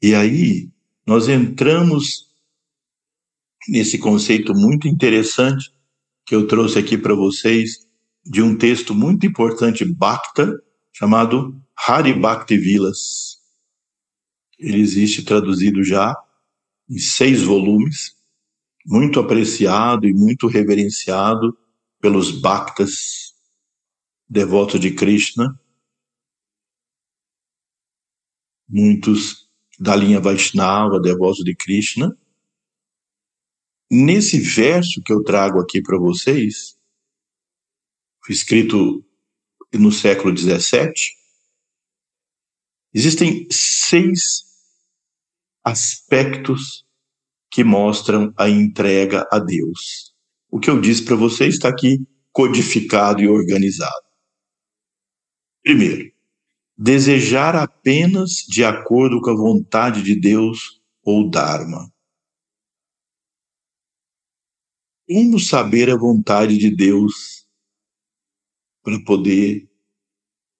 [0.00, 0.70] E aí
[1.06, 2.28] nós entramos
[3.68, 5.72] nesse conceito muito interessante
[6.24, 7.86] que eu trouxe aqui para vocês
[8.24, 10.54] de um texto muito importante Bhakta
[10.92, 13.38] chamado Hari Bhakti Vilas.
[14.58, 16.14] Ele existe traduzido já
[16.88, 18.12] em seis volumes,
[18.86, 21.56] muito apreciado e muito reverenciado
[22.00, 23.34] pelos Bhaktas,
[24.28, 25.58] devotos de Krishna,
[28.68, 32.16] muitos da linha Vaishnava, devotos de Krishna,
[33.90, 36.78] Nesse verso que eu trago aqui para vocês,
[38.28, 39.02] escrito
[39.72, 40.92] no século XVII,
[42.92, 44.44] existem seis
[45.64, 46.86] aspectos
[47.50, 50.07] que mostram a entrega a Deus.
[50.50, 52.06] O que eu disse para vocês está aqui
[52.38, 54.06] codificado e organizado.
[55.60, 56.12] Primeiro,
[56.76, 61.92] desejar apenas de acordo com a vontade de Deus ou Dharma.
[65.08, 67.44] Como saber a vontade de Deus
[68.84, 69.68] para poder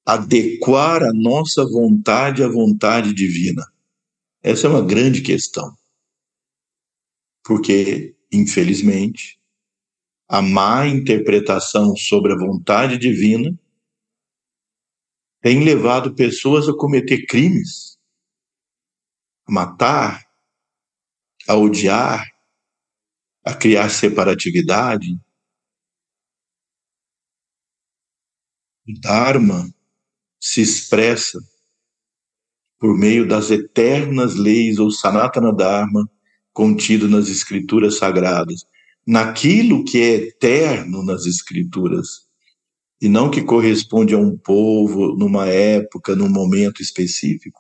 [0.05, 3.62] adequar a nossa vontade à vontade divina?
[4.42, 5.77] Essa é uma grande questão.
[7.44, 9.38] Porque, infelizmente,
[10.29, 13.59] a má interpretação sobre a vontade divina
[15.41, 17.99] tem levado pessoas a cometer crimes,
[19.47, 20.29] a matar,
[21.49, 22.27] a odiar,
[23.43, 25.19] a criar separatividade.
[28.87, 29.73] O Dharma
[30.38, 31.38] se expressa
[32.79, 36.09] por meio das eternas leis ou Sanatana Dharma
[36.53, 38.67] contido nas escrituras sagradas,
[39.09, 42.29] naquilo que é eterno nas escrituras
[43.01, 47.59] e não que corresponde a um povo numa época, num momento específico.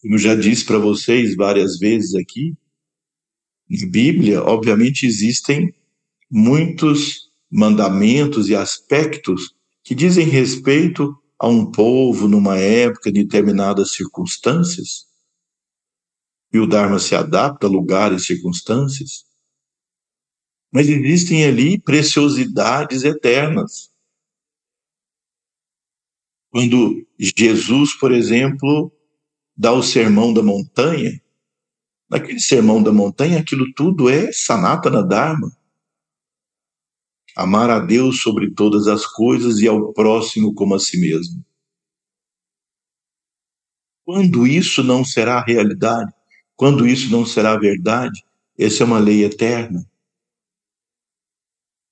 [0.00, 2.56] Como já disse para vocês várias vezes aqui,
[3.68, 5.74] na Bíblia, obviamente, existem
[6.30, 9.54] muitos mandamentos e aspectos
[9.84, 15.04] que dizem respeito a um povo numa época, de determinadas circunstâncias.
[16.50, 19.26] E o Dharma se adapta a lugares e circunstâncias.
[20.72, 23.90] Mas existem ali preciosidades eternas.
[26.50, 28.92] Quando Jesus, por exemplo,
[29.56, 31.20] dá o sermão da montanha,
[32.08, 35.50] Naquele sermão da montanha, aquilo tudo é Sanatana Dharma.
[37.36, 41.44] Amar a Deus sobre todas as coisas e ao próximo como a si mesmo.
[44.04, 46.12] Quando isso não será realidade,
[46.54, 48.24] quando isso não será verdade,
[48.56, 49.84] essa é uma lei eterna.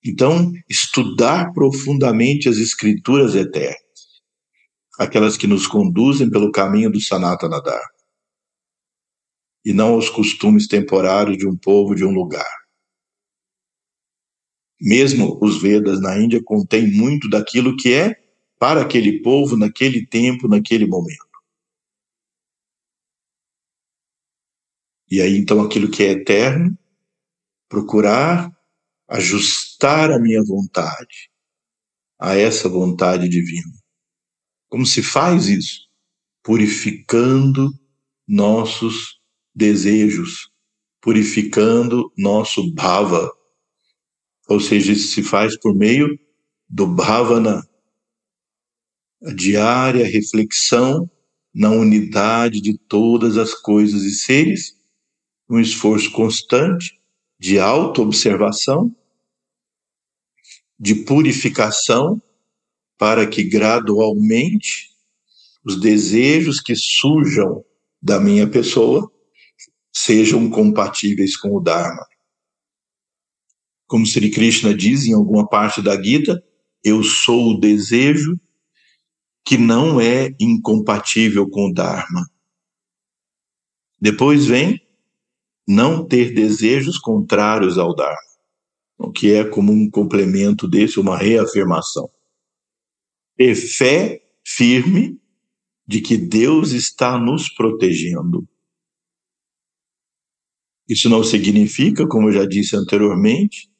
[0.04, 3.78] Então, estudar profundamente as escrituras eternas,
[4.98, 7.94] aquelas que nos conduzem pelo caminho do Sanatana Dharma,
[9.64, 12.64] e não aos costumes temporários de um povo, de um lugar.
[14.78, 18.14] Mesmo os Vedas na Índia contêm muito daquilo que é
[18.58, 21.24] para aquele povo, naquele tempo, naquele momento.
[25.10, 26.76] E aí, então, aquilo que é eterno,
[27.68, 28.54] procurar
[29.84, 31.30] ajustar a minha vontade
[32.18, 33.70] a essa vontade divina.
[34.68, 35.80] Como se faz isso?
[36.42, 37.70] Purificando
[38.26, 39.20] nossos
[39.54, 40.48] desejos,
[41.00, 43.30] purificando nosso bhava.
[44.48, 46.18] Ou seja, isso se faz por meio
[46.68, 47.62] do bhavana,
[49.22, 51.10] a diária reflexão
[51.54, 54.76] na unidade de todas as coisas e seres,
[55.48, 57.00] um esforço constante
[57.38, 58.94] de autoobservação,
[60.78, 62.20] de purificação,
[62.98, 64.90] para que gradualmente
[65.64, 67.64] os desejos que surjam
[68.00, 69.10] da minha pessoa
[69.92, 72.06] sejam compatíveis com o Dharma.
[73.86, 76.42] Como Sri Krishna diz em alguma parte da Gita,
[76.82, 78.38] eu sou o desejo
[79.44, 82.26] que não é incompatível com o Dharma.
[84.00, 84.80] Depois vem
[85.66, 88.33] não ter desejos contrários ao Dharma,
[88.98, 92.08] o que é como um complemento desse, uma reafirmação.
[93.36, 95.20] Ter fé firme
[95.86, 98.48] de que Deus está nos protegendo.
[100.88, 103.70] Isso não significa, como eu já disse anteriormente,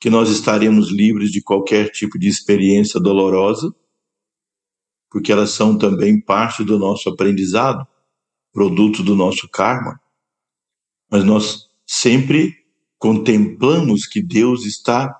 [0.00, 3.74] que nós estaremos livres de qualquer tipo de experiência dolorosa,
[5.10, 7.86] porque elas são também parte do nosso aprendizado,
[8.52, 10.00] produto do nosso karma.
[11.10, 12.54] Mas nós sempre
[12.98, 15.18] contemplamos que Deus está,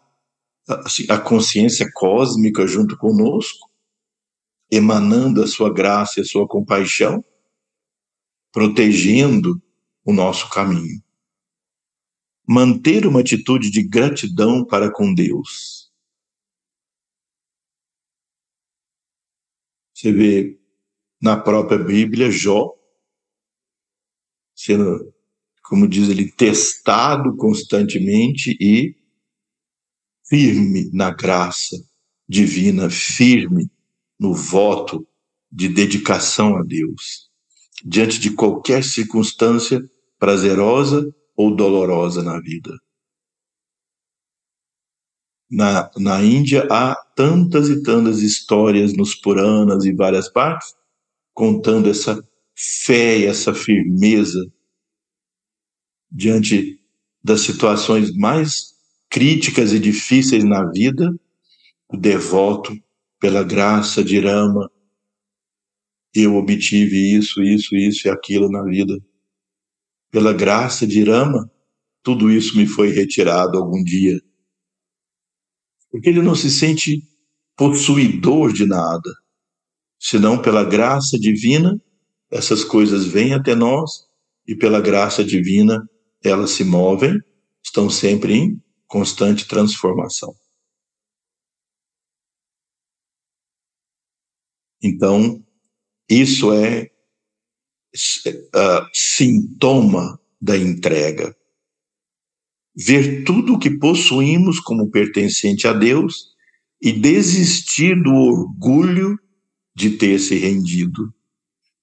[0.69, 3.71] assim, a consciência cósmica junto conosco,
[4.71, 7.25] emanando a sua graça e a sua compaixão,
[8.53, 9.63] protegendo
[10.05, 11.03] o nosso caminho
[12.49, 15.93] manter uma atitude de gratidão para com Deus.
[19.93, 20.59] Você vê
[21.21, 22.75] na própria Bíblia Jó
[24.55, 25.15] sendo,
[25.69, 28.97] como diz ele, testado constantemente e
[30.27, 31.77] firme na graça
[32.27, 33.71] divina, firme
[34.19, 35.07] no voto
[35.53, 37.29] de dedicação a Deus,
[37.85, 39.81] diante de qualquer circunstância
[40.19, 42.73] prazerosa ou dolorosa na vida.
[45.51, 50.75] Na, na Índia há tantas e tantas histórias nos Puranas e várias partes
[51.35, 52.23] contando essa
[52.55, 54.45] fé essa firmeza
[56.11, 56.81] diante
[57.23, 58.75] das situações mais
[59.11, 61.15] críticas e difíceis na vida,
[61.89, 62.77] o devoto,
[63.21, 64.71] pela graça de Rama,
[66.15, 68.97] eu obtive isso, isso, isso e aquilo na vida
[70.11, 71.51] pela graça de Rama,
[72.03, 74.21] tudo isso me foi retirado algum dia.
[75.91, 77.03] Porque ele não se sente
[77.57, 79.11] possuidor de nada,
[79.99, 81.81] senão pela graça divina,
[82.31, 84.07] essas coisas vêm até nós
[84.47, 85.89] e pela graça divina
[86.23, 87.19] elas se movem,
[87.65, 90.35] estão sempre em constante transformação.
[94.83, 95.45] Então,
[96.09, 96.91] isso é uh,
[98.93, 101.37] sintoma da entrega.
[102.75, 106.29] Ver tudo o que possuímos como pertencente a Deus
[106.81, 109.19] e desistir do orgulho
[109.75, 111.13] de ter se rendido.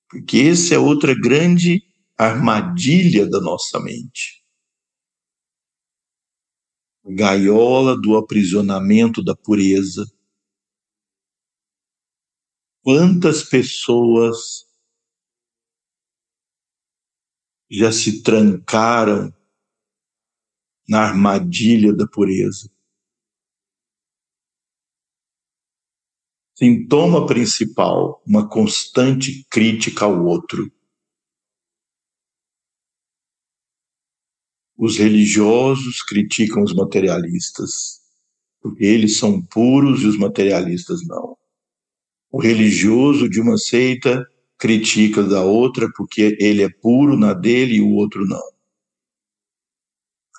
[0.10, 1.84] Porque essa é outra grande
[2.18, 4.44] armadilha da nossa mente.
[7.06, 10.06] Gaiola do aprisionamento da pureza.
[12.82, 14.66] Quantas pessoas
[17.70, 19.34] já se trancaram
[20.88, 22.72] na armadilha da pureza.
[26.58, 30.72] Sintoma principal, uma constante crítica ao outro.
[34.78, 38.02] Os religiosos criticam os materialistas,
[38.62, 41.38] porque eles são puros e os materialistas não.
[42.30, 44.26] O religioso de uma seita
[44.58, 48.44] critica da outra porque ele é puro na dele e o outro não.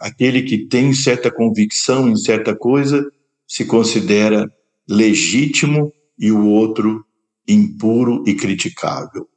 [0.01, 3.11] Aquele que tem certa convicção em certa coisa
[3.49, 4.47] se considera
[4.89, 7.05] legítimo e o outro
[7.49, 9.29] impuro e criticável.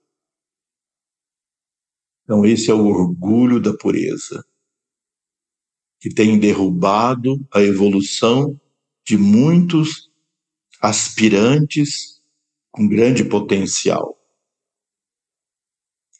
[2.24, 4.46] Então, esse é o orgulho da pureza,
[6.00, 8.60] que tem derrubado a evolução
[9.06, 10.10] de muitos
[10.82, 12.22] aspirantes
[12.72, 14.18] com grande potencial.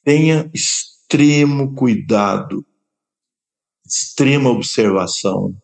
[0.04, 2.66] Tenha extremo cuidado,
[3.86, 5.56] extrema observação,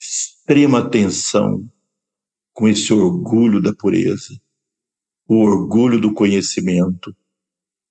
[0.00, 1.70] extrema atenção
[2.52, 4.38] com esse orgulho da pureza,
[5.28, 7.14] o orgulho do conhecimento,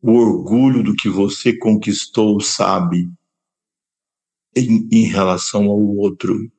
[0.02, 3.10] o orgulho do que você conquistou, sabe,
[4.56, 6.52] em, em relação ao outro.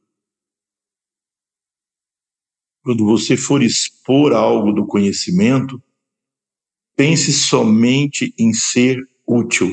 [2.83, 5.81] Quando você for expor algo do conhecimento,
[6.97, 9.71] pense somente em ser útil,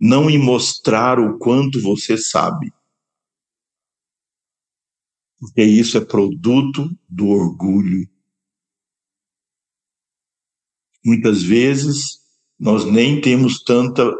[0.00, 2.72] não em mostrar o quanto você sabe.
[5.38, 8.08] Porque isso é produto do orgulho.
[11.04, 12.20] Muitas vezes
[12.58, 14.14] nós nem temos tanta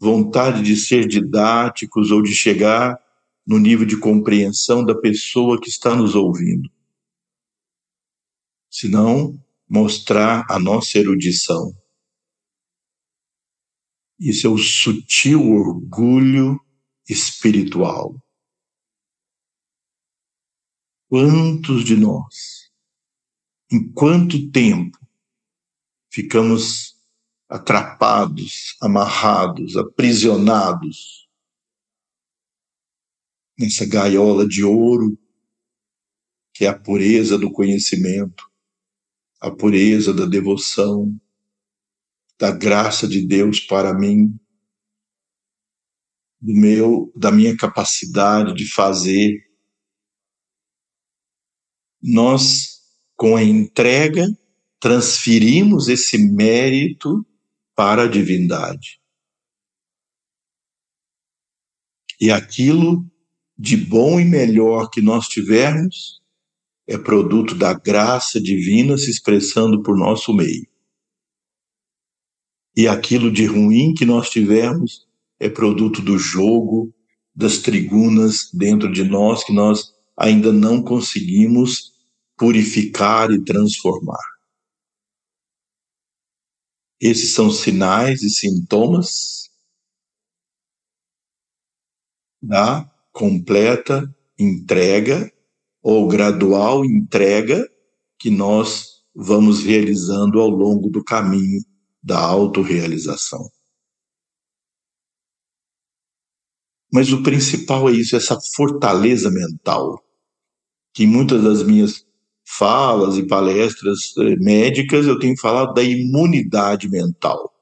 [0.00, 2.98] vontade de ser didáticos ou de chegar
[3.46, 6.70] no nível de compreensão da pessoa que está nos ouvindo.
[8.70, 9.38] Senão,
[9.68, 11.76] mostrar a nossa erudição.
[14.18, 16.58] Isso é o sutil orgulho
[17.08, 18.14] espiritual.
[21.08, 22.70] Quantos de nós,
[23.70, 24.98] em quanto tempo,
[26.08, 26.99] ficamos
[27.50, 31.28] atrapados, amarrados, aprisionados
[33.58, 35.18] nessa gaiola de ouro
[36.54, 38.48] que é a pureza do conhecimento,
[39.40, 41.18] a pureza da devoção,
[42.38, 44.38] da graça de Deus para mim,
[46.40, 49.42] do meu, da minha capacidade de fazer.
[52.02, 52.80] Nós,
[53.16, 54.26] com a entrega,
[54.78, 57.26] transferimos esse mérito
[57.80, 59.00] para a divindade.
[62.20, 63.06] E aquilo
[63.58, 66.20] de bom e melhor que nós tivermos
[66.86, 70.68] é produto da graça divina se expressando por nosso meio.
[72.76, 75.08] E aquilo de ruim que nós tivermos
[75.38, 76.94] é produto do jogo,
[77.34, 81.94] das trigunas dentro de nós que nós ainda não conseguimos
[82.36, 84.29] purificar e transformar.
[87.00, 89.48] Esses são sinais e sintomas
[92.42, 95.32] da completa entrega
[95.82, 97.66] ou gradual entrega
[98.18, 101.62] que nós vamos realizando ao longo do caminho
[102.02, 103.50] da autorrealização.
[106.92, 110.04] Mas o principal é isso, essa fortaleza mental,
[110.92, 112.04] que muitas das minhas
[112.58, 117.54] falas e palestras eh, médicas, eu tenho falado da imunidade mental.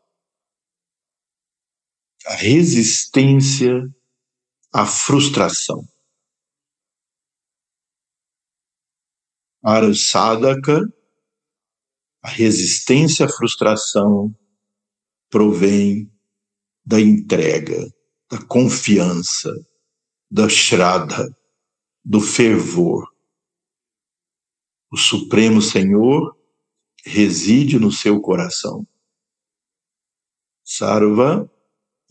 [2.27, 3.83] A resistência
[4.73, 5.87] à frustração.
[9.61, 10.81] Para o sadhaka,
[12.23, 14.35] a resistência à frustração
[15.29, 16.11] provém
[16.85, 17.93] da entrega,
[18.31, 19.53] da confiança,
[20.31, 21.29] da shraddha,
[22.05, 23.18] do fervor
[24.91, 26.37] o Supremo Senhor
[27.05, 28.87] reside no seu coração.
[30.65, 31.51] Sarva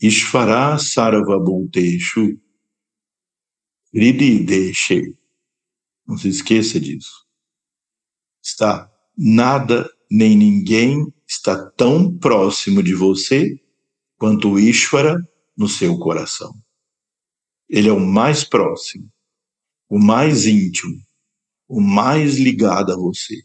[0.00, 2.40] Ishvara Sarva Bhuteshu
[3.92, 5.16] Ridideshe.
[6.06, 7.26] Não se esqueça disso.
[8.42, 13.60] Está nada nem ninguém está tão próximo de você
[14.16, 15.16] quanto o Ishvara
[15.56, 16.54] no seu coração.
[17.68, 19.12] Ele é o mais próximo,
[19.88, 20.98] o mais íntimo,
[21.68, 23.36] o mais ligado a você.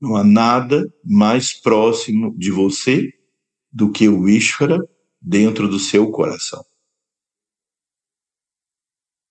[0.00, 3.12] Não há nada mais próximo de você
[3.72, 4.78] do que o Ishvara
[5.20, 6.64] dentro do seu coração.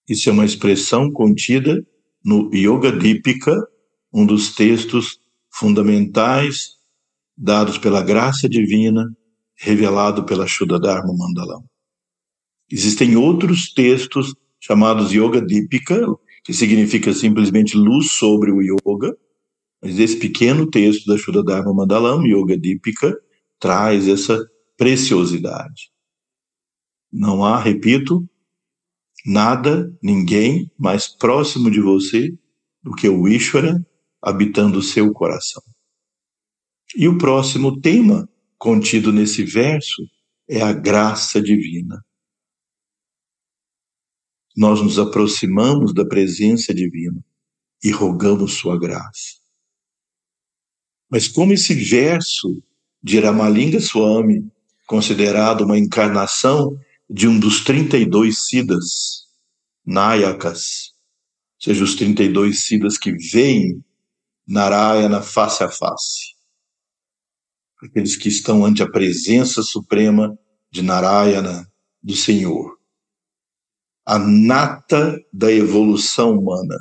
[0.07, 1.85] Isso é uma expressão contida
[2.23, 3.55] no Yoga Dipika,
[4.13, 5.19] um dos textos
[5.49, 6.77] fundamentais
[7.35, 9.05] dados pela graça divina,
[9.55, 11.63] revelado pela Shuddha Dharma Mandalam.
[12.69, 16.01] Existem outros textos chamados Yoga Dipika,
[16.47, 19.13] que significa simplesmente luz sobre o yoga,
[19.83, 23.13] mas esse pequeno texto da Shuddha Dharma Mandalam, Yoga Dipika,
[23.59, 25.91] traz essa preciosidade.
[27.11, 28.25] Não há, repito,
[29.25, 32.33] nada, ninguém mais próximo de você
[32.81, 33.85] do que o Ishvara
[34.21, 35.61] habitando o seu coração.
[36.95, 38.25] E o próximo tema
[38.57, 40.01] contido nesse verso
[40.47, 42.01] é a graça divina
[44.57, 47.23] nós nos aproximamos da presença divina
[47.83, 49.37] e rogamos sua graça.
[51.07, 52.61] Mas como esse verso
[53.01, 54.51] de Ramalinga Swami,
[54.87, 56.75] considerado uma encarnação
[57.07, 59.27] de um dos 32 Siddhas,
[59.85, 60.91] Nayakas,
[61.59, 63.83] ou seja, os 32 Siddhas que veem
[64.47, 66.35] Narayana face a face.
[67.83, 70.37] Aqueles que estão ante a presença suprema
[70.71, 72.76] de Narayana, do Senhor.
[74.09, 76.77] A nata da evolução humana.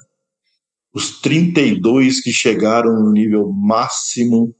[0.94, 4.54] Os 32 que chegaram no nível máximo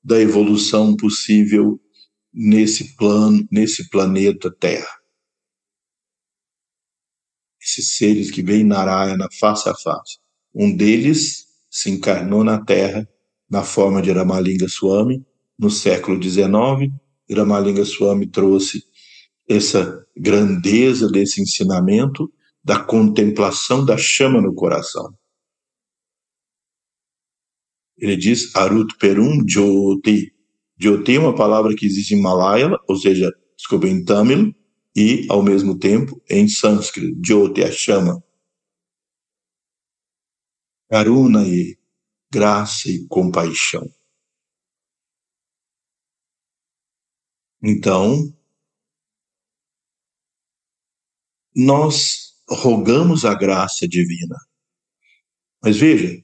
[0.00, 1.80] da evolução possível
[2.32, 4.86] nesse plano, nesse planeta Terra.
[7.60, 10.18] Esses seres que veem Narayana face a face.
[10.54, 13.08] Um deles se encarnou na Terra
[13.50, 15.26] na forma de Ramalinga Swami
[15.58, 16.94] no século XIX.
[17.28, 18.84] Ramalinga Swami trouxe
[19.48, 22.32] essa grandeza desse ensinamento
[22.62, 25.14] da contemplação da chama no coração.
[27.96, 30.34] Ele diz Arut Perum Jyoti.
[30.78, 34.54] Jyoti é uma palavra que existe em Malayalam, ou seja, desculpa, em Tamil,
[34.96, 37.20] e, ao mesmo tempo, em sânscrito.
[37.24, 38.22] Jyoti, a chama.
[40.88, 41.76] Karuna e
[42.32, 43.88] graça e compaixão.
[47.62, 48.32] Então,
[51.54, 54.36] nós rogamos a graça divina.
[55.62, 56.22] Mas veja,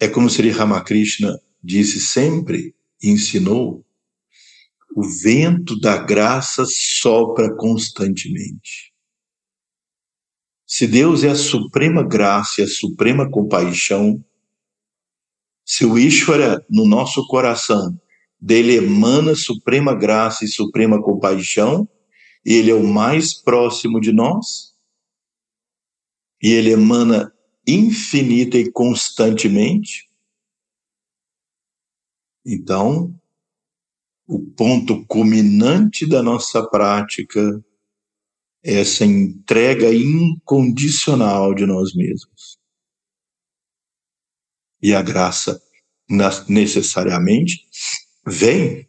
[0.00, 3.84] é como Sri Ramakrishna disse sempre e ensinou:
[4.94, 8.92] o vento da graça sopra constantemente.
[10.66, 14.24] Se Deus é a suprema graça e a suprema compaixão,
[15.64, 17.98] se o Ishvara no nosso coração
[18.40, 21.88] dele emana suprema graça e suprema compaixão,
[22.44, 24.74] e ele é o mais próximo de nós,
[26.42, 27.32] e ele emana
[27.66, 30.10] infinita e constantemente.
[32.44, 33.14] Então,
[34.26, 37.64] o ponto culminante da nossa prática
[38.64, 42.58] é essa entrega incondicional de nós mesmos.
[44.80, 45.62] E a graça
[46.48, 47.64] necessariamente
[48.26, 48.88] vem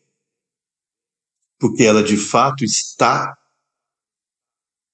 [1.60, 3.38] porque ela de fato está,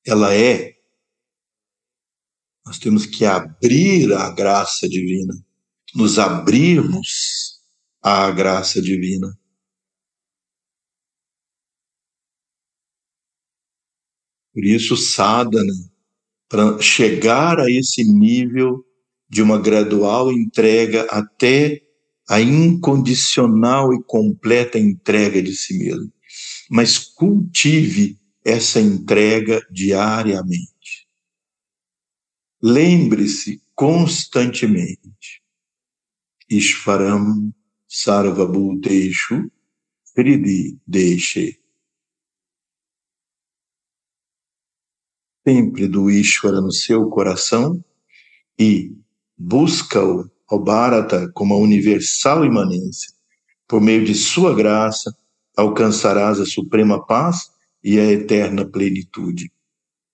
[0.09, 0.75] ela é.
[2.65, 5.33] Nós temos que abrir a graça divina,
[5.95, 7.59] nos abrirmos
[8.01, 9.37] à graça divina.
[14.53, 15.73] Por isso, sadhana,
[16.49, 18.83] para chegar a esse nível
[19.29, 21.81] de uma gradual entrega até
[22.27, 26.11] a incondicional e completa entrega de si mesmo.
[26.69, 28.18] Mas cultive
[28.49, 31.07] essa entrega diariamente.
[32.61, 35.41] Lembre-se constantemente.
[36.49, 37.53] Ishvaram
[37.87, 39.49] Sarvabhuteshu
[40.13, 41.59] Fridi Deshe.
[45.47, 47.83] Sempre do Ishvara no seu coração
[48.59, 48.93] e
[49.37, 53.13] busca-o ao Bharata como a universal imanência.
[53.67, 55.15] Por meio de sua graça,
[55.55, 57.51] alcançarás a suprema paz
[57.83, 59.51] e a eterna plenitude.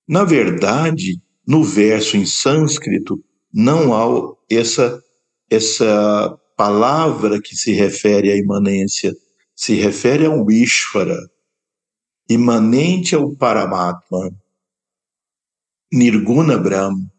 [0.07, 5.01] Na verdade, no verso em sânscrito, não há essa,
[5.49, 9.15] essa palavra que se refere à imanência,
[9.55, 11.19] se refere ao Ishvara,
[12.29, 14.31] imanente ao Paramatma,
[15.91, 17.11] Nirguna Brahma.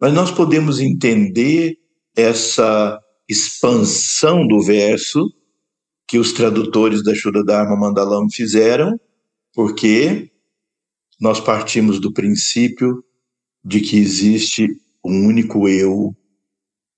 [0.00, 1.76] Mas nós podemos entender
[2.14, 5.32] essa expansão do verso
[6.06, 8.98] que os tradutores da Shura Dharma Mandalam fizeram,
[9.56, 10.30] porque
[11.18, 13.02] nós partimos do princípio
[13.64, 14.68] de que existe
[15.02, 16.14] um único eu,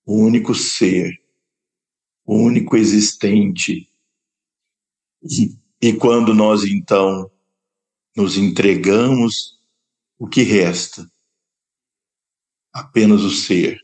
[0.05, 1.13] um único ser,
[2.27, 3.89] um único existente.
[5.23, 7.31] E, e quando nós então
[8.17, 9.57] nos entregamos,
[10.19, 11.09] o que resta?
[12.73, 13.81] Apenas o ser.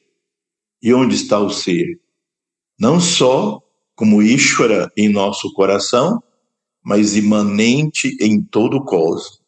[0.82, 2.00] E onde está o ser?
[2.76, 3.62] Não só
[3.94, 6.20] como Ishvara em nosso coração,
[6.84, 9.40] mas imanente em todo o cosmos,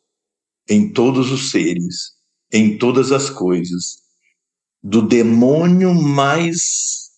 [0.69, 2.17] em todos os seres,
[2.51, 4.03] em todas as coisas,
[4.83, 7.11] do demônio mais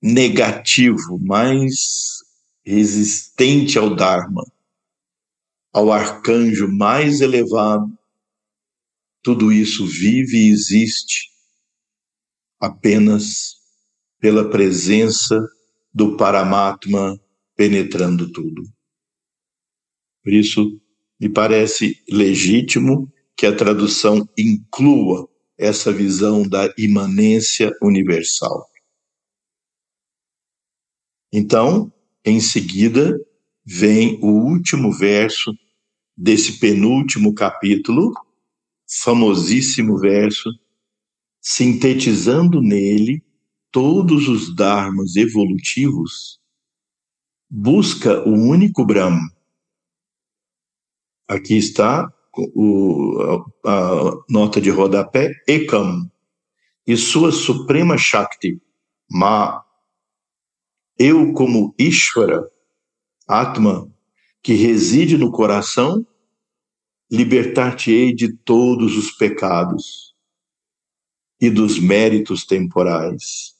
[0.00, 2.18] negativo, mais
[2.64, 4.44] resistente ao Dharma,
[5.72, 7.92] ao arcanjo mais elevado,
[9.22, 11.30] tudo isso vive e existe
[12.60, 13.56] apenas
[14.18, 15.40] pela presença
[15.92, 17.18] do Paramatma
[17.60, 18.62] penetrando tudo.
[20.24, 20.80] Por isso,
[21.20, 28.66] me parece legítimo que a tradução inclua essa visão da imanência universal.
[31.30, 31.92] Então,
[32.24, 33.14] em seguida,
[33.62, 35.52] vem o último verso
[36.16, 38.10] desse penúltimo capítulo,
[39.02, 40.48] famosíssimo verso,
[41.42, 43.22] sintetizando nele
[43.70, 46.39] todos os dharmas evolutivos,
[47.50, 49.28] busca o único Brahma.
[51.26, 56.08] Aqui está o, a, a, nota de rodapé, Ekam,
[56.86, 58.60] e sua suprema Shakti,
[59.10, 59.64] Ma.
[60.96, 62.48] Eu, como Ishvara,
[63.26, 63.90] Atma,
[64.42, 66.06] que reside no coração,
[67.10, 70.14] libertar-te-ei de todos os pecados
[71.40, 73.54] e dos méritos temporais.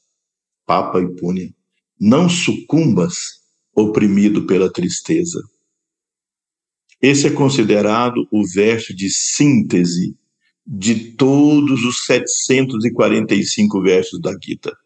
[0.67, 1.53] Papa e Púnia,
[1.99, 3.40] não sucumbas
[3.75, 5.41] oprimido pela tristeza.
[7.01, 10.17] Esse é considerado o verso de síntese
[10.67, 14.77] de todos os 745 versos da Gita.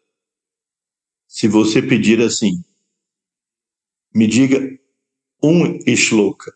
[1.27, 2.63] Se você pedir assim,
[4.13, 4.59] me diga
[5.43, 6.53] um shloka,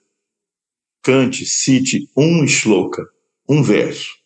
[1.04, 3.06] cante, cite um shloka,
[3.48, 4.18] um verso,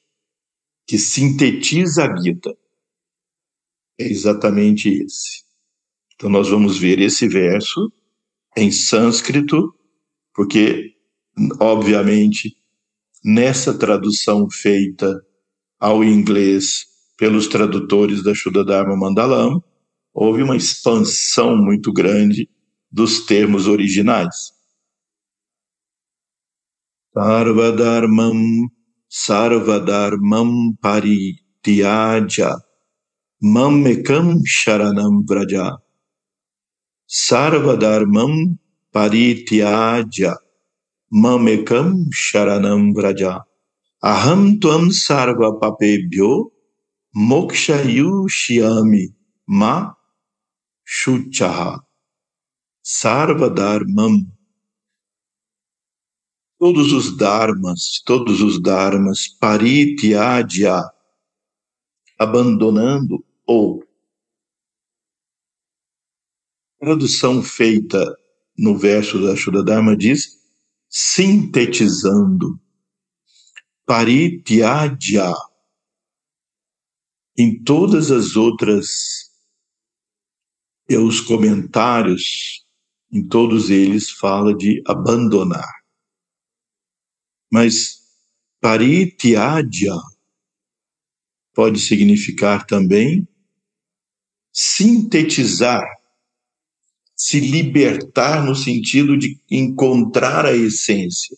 [0.85, 2.55] que sintetiza a Gita,
[3.99, 5.42] é exatamente esse.
[6.15, 7.91] Então nós vamos ver esse verso
[8.55, 9.73] em sânscrito,
[10.33, 10.91] porque,
[11.59, 12.55] obviamente,
[13.23, 15.21] nessa tradução feita
[15.79, 16.85] ao inglês
[17.17, 19.63] pelos tradutores da Shuddha Dharma Mandalam,
[20.13, 22.49] houve uma expansão muito grande
[22.91, 24.51] dos termos originais.
[27.13, 28.67] Sarvadharmam
[29.09, 32.55] sarvadharmam parityaja
[33.41, 35.82] mamekam sharanam vraja
[37.13, 38.57] sarvadharmam
[38.91, 40.33] parityaja
[41.13, 43.43] mamekam sharanam vraja.
[44.03, 46.49] Aham tuam sarva papebhyo
[47.15, 49.05] mokshayushyami
[49.47, 49.93] ma
[50.85, 51.81] shuchaha.
[52.83, 54.25] Sarvadharmam.
[56.59, 60.81] Todos os dharmas, todos os dharmas parityadya
[62.17, 63.82] abandonando ou
[66.83, 68.03] tradução feita
[68.57, 70.37] no verso da Shuddha Dharma diz
[70.89, 72.59] sintetizando
[73.85, 75.33] parityadya
[77.37, 79.31] em todas as outras
[80.89, 82.63] os comentários
[83.11, 85.71] em todos eles fala de abandonar.
[87.51, 88.01] Mas
[88.59, 89.95] parityadya
[91.53, 93.27] pode significar também
[94.51, 95.83] sintetizar,
[97.25, 101.37] se libertar no sentido de encontrar a essência.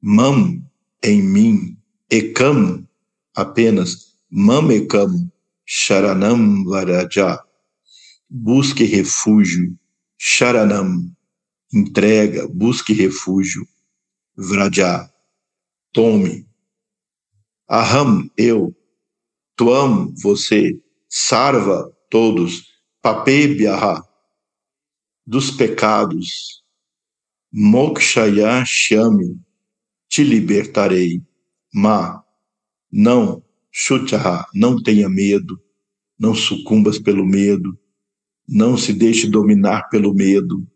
[0.00, 0.64] Mam
[1.02, 1.76] em mim,
[2.08, 2.86] ekam
[3.34, 5.28] apenas, mam ekam,
[5.66, 7.42] sharanam varaja,
[8.30, 9.76] busque refúgio,
[10.16, 11.10] sharanam,
[11.74, 13.66] entrega, busque refúgio,
[14.36, 15.12] vraja,
[15.92, 16.46] tome,
[17.68, 18.72] aham, eu,
[19.56, 22.68] tuam, você, sarva, todos,
[23.02, 24.07] papebyaha,
[25.28, 26.64] dos pecados,
[27.52, 29.38] mokshaya shami,
[30.08, 31.22] te libertarei,
[31.70, 32.24] ma,
[32.90, 35.62] não, shuchaha, não tenha medo,
[36.18, 37.78] não sucumbas pelo medo,
[38.48, 40.66] não se deixe dominar pelo medo.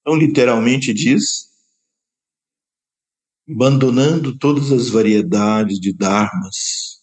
[0.00, 1.52] Então, literalmente diz,
[3.48, 7.00] abandonando todas as variedades de dharmas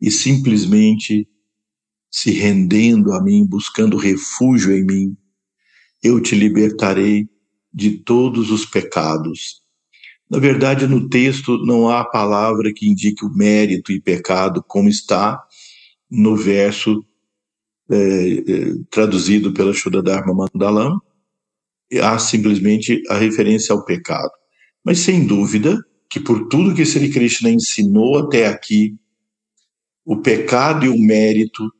[0.00, 1.28] e simplesmente
[2.12, 5.16] se rendendo a mim, buscando refúgio em mim,
[6.02, 7.26] eu te libertarei
[7.72, 9.62] de todos os pecados.
[10.28, 15.42] Na verdade, no texto não há palavra que indique o mérito e pecado, como está
[16.10, 17.02] no verso
[17.90, 21.00] é, é, traduzido pela Shuddha Dharma Mandalam,
[22.02, 24.30] há simplesmente a referência ao pecado.
[24.84, 28.94] Mas sem dúvida que por tudo que Sri Krishna ensinou até aqui,
[30.04, 31.72] o pecado e o mérito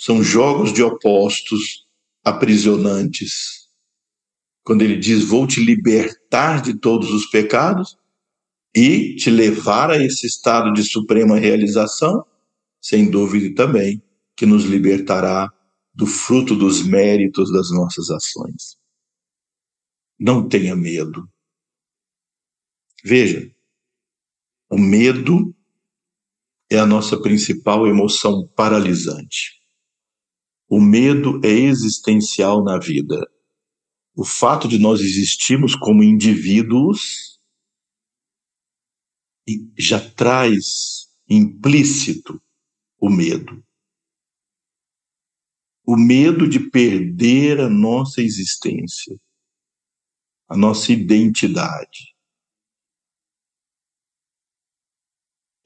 [0.00, 1.86] são jogos de opostos
[2.24, 3.68] aprisionantes.
[4.64, 7.98] Quando ele diz: Vou te libertar de todos os pecados
[8.74, 12.24] e te levar a esse estado de suprema realização,
[12.80, 14.02] sem dúvida também
[14.34, 15.52] que nos libertará
[15.92, 18.78] do fruto dos méritos das nossas ações.
[20.18, 21.28] Não tenha medo.
[23.04, 23.54] Veja,
[24.70, 25.54] o medo
[26.70, 29.59] é a nossa principal emoção paralisante.
[30.72, 33.28] O medo é existencial na vida.
[34.14, 37.40] O fato de nós existirmos como indivíduos
[39.76, 42.40] já traz implícito
[43.00, 43.64] o medo.
[45.84, 49.20] O medo de perder a nossa existência,
[50.48, 52.14] a nossa identidade.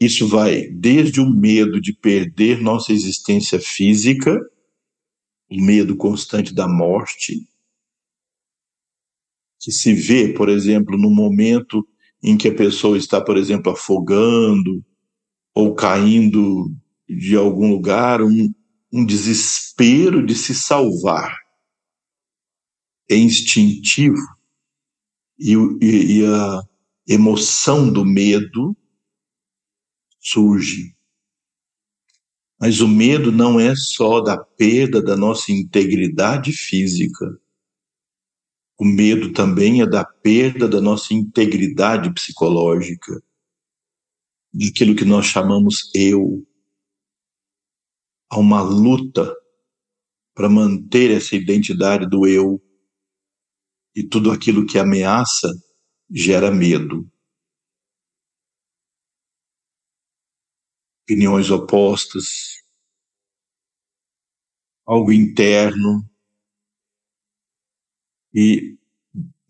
[0.01, 4.41] Isso vai desde o medo de perder nossa existência física,
[5.59, 7.49] o medo constante da morte,
[9.61, 11.87] que se vê, por exemplo, no momento
[12.23, 14.85] em que a pessoa está, por exemplo, afogando
[15.55, 16.75] ou caindo
[17.09, 18.53] de algum lugar, um,
[18.93, 21.39] um desespero de se salvar.
[23.11, 24.17] É instintivo
[25.39, 26.63] e, e, e a
[27.07, 28.77] emoção do medo
[30.19, 30.94] surge.
[32.61, 37.39] Mas o medo não é só da perda da nossa integridade física.
[38.79, 43.23] O medo também é da perda da nossa integridade psicológica,
[44.53, 46.47] daquilo que nós chamamos eu.
[48.31, 49.35] Há uma luta
[50.35, 52.61] para manter essa identidade do eu.
[53.95, 55.49] E tudo aquilo que ameaça
[56.11, 57.09] gera medo.
[61.05, 62.65] Opiniões opostas,
[64.87, 66.03] algo interno,
[68.33, 68.79] e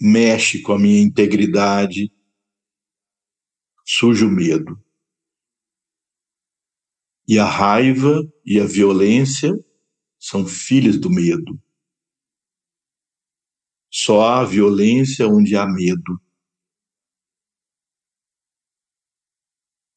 [0.00, 2.12] mexe com a minha integridade,
[3.86, 4.82] surge o medo.
[7.28, 9.52] E a raiva e a violência
[10.18, 11.56] são filhas do medo.
[13.88, 16.20] Só há violência onde há medo.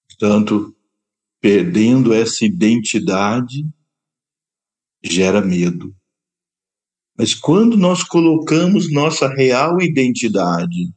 [0.07, 0.76] Portanto,
[1.39, 3.65] perdendo essa identidade,
[5.03, 5.95] gera medo.
[7.17, 10.93] Mas quando nós colocamos nossa real identidade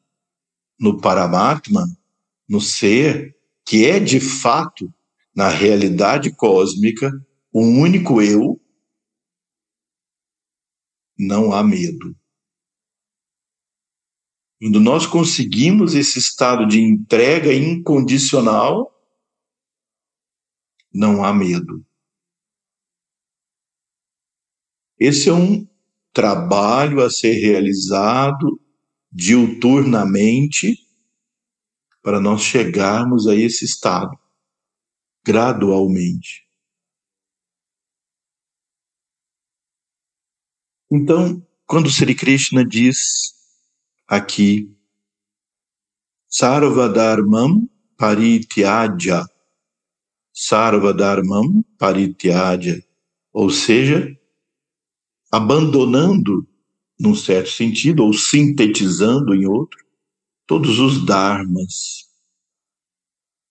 [0.79, 1.87] no Paramatma,
[2.49, 4.93] no ser, que é de fato,
[5.35, 7.11] na realidade cósmica,
[7.53, 8.61] o único eu,
[11.19, 12.17] não há medo.
[14.61, 19.00] Quando nós conseguimos esse estado de entrega incondicional,
[20.93, 21.85] não há medo.
[24.99, 25.67] Esse é um
[26.13, 28.61] trabalho a ser realizado
[29.11, 30.77] diuturnamente
[32.03, 34.19] para nós chegarmos a esse estado
[35.25, 36.49] gradualmente.
[40.91, 43.33] Então, quando Sri Krishna diz
[44.09, 44.77] aqui
[46.29, 49.25] Sarvadharmam Parityajya
[50.33, 52.83] Sarvadharmam Parityajya,
[53.33, 54.09] ou seja,
[55.31, 56.47] abandonando,
[56.99, 59.79] num certo sentido, ou sintetizando em outro,
[60.47, 62.09] todos os dharmas.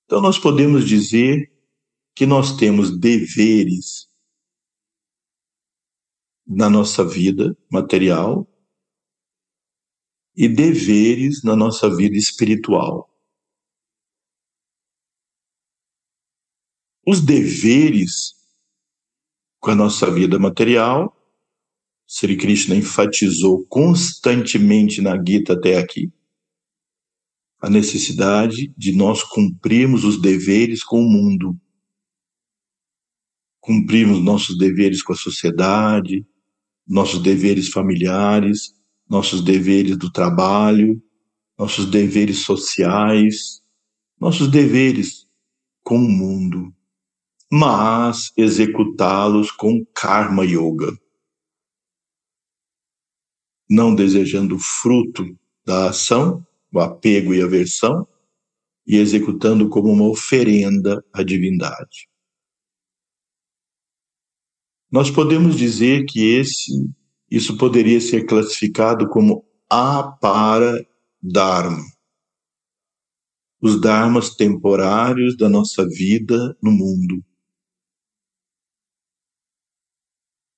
[0.06, 1.52] Então, nós podemos dizer
[2.16, 4.10] que nós temos deveres
[6.46, 8.46] na nossa vida material
[10.36, 13.09] e deveres na nossa vida espiritual.
[17.12, 18.36] Os deveres
[19.60, 21.12] com a nossa vida material
[22.06, 26.14] Sri Krishna enfatizou constantemente na Gita até aqui
[27.60, 31.60] a necessidade de nós cumprirmos os deveres com o mundo,
[33.60, 36.24] cumprirmos nossos deveres com a sociedade,
[36.88, 38.76] nossos deveres familiares,
[39.10, 41.02] nossos deveres do trabalho,
[41.58, 43.64] nossos deveres sociais,
[44.20, 45.28] nossos deveres
[45.82, 46.72] com o mundo,
[47.52, 50.98] mas executá-los com karma yoga
[53.70, 55.24] não desejando fruto
[55.64, 58.08] da ação, o apego e aversão,
[58.88, 62.10] e executando como uma oferenda à divindade.
[64.92, 66.72] Nós podemos dizer que esse,
[67.30, 70.84] isso poderia ser classificado como apara
[71.22, 71.84] dharma,
[73.62, 77.24] os dharmas temporários da nossa vida no mundo.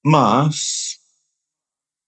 [0.03, 0.99] Mas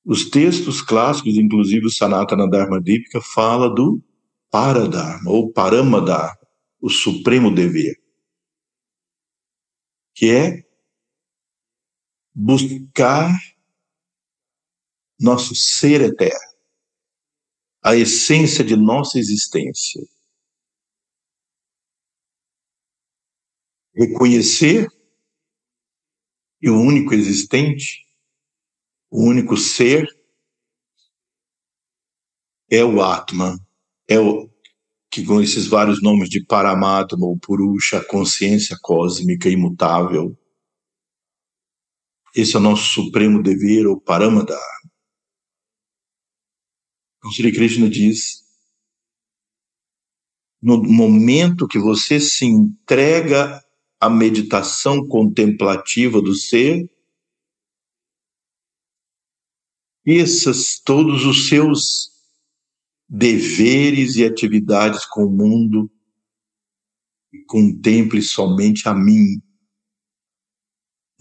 [0.06, 4.04] os textos clássicos, inclusive o Sanatana Dharma Dipika, fala do
[4.50, 6.38] Paradharma, ou Paramadharma,
[6.82, 7.96] o supremo dever,
[10.14, 10.64] que é
[12.36, 13.32] buscar
[15.20, 16.54] nosso ser eterno,
[17.82, 20.02] a essência de nossa existência.
[23.96, 24.88] Reconhecer
[26.64, 28.08] que o único existente
[29.12, 30.08] o único ser
[32.72, 33.60] é o Atman,
[34.08, 34.50] é o
[35.12, 40.36] que com esses vários nomes de Paramatma ou Purusha, consciência cósmica imutável.
[42.34, 44.90] Esse é o nosso supremo dever, ou Paramadharma.
[47.18, 48.42] Então, Sri Krishna diz:
[50.62, 53.63] no momento que você se entrega
[54.04, 56.92] à meditação contemplativa do ser,
[60.06, 62.12] esses todos os seus
[63.08, 65.90] deveres e atividades com o mundo
[67.32, 69.42] e contemple somente a mim.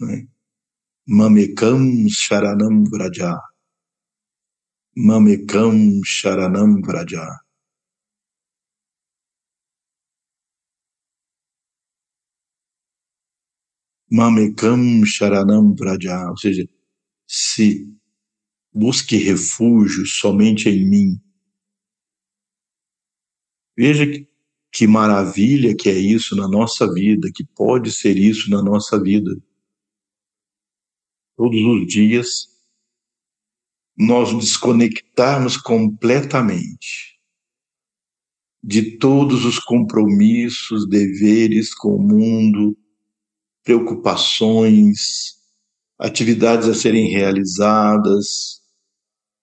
[0.01, 0.27] Né?
[1.07, 3.39] Mamekam Sharanam Vraja.
[4.93, 7.42] Mamekam Sharanam Vraja.
[14.13, 16.29] Mamekam Sharanam Vraja.
[16.29, 16.69] Ou seja,
[17.27, 17.91] se
[18.71, 21.21] busque refúgio somente em mim.
[23.75, 24.29] Veja que,
[24.71, 29.35] que maravilha que é isso na nossa vida, que pode ser isso na nossa vida.
[31.35, 32.47] Todos os dias,
[33.97, 37.19] nós desconectarmos completamente
[38.63, 42.77] de todos os compromissos, deveres com o mundo,
[43.63, 45.37] preocupações,
[45.97, 48.61] atividades a serem realizadas,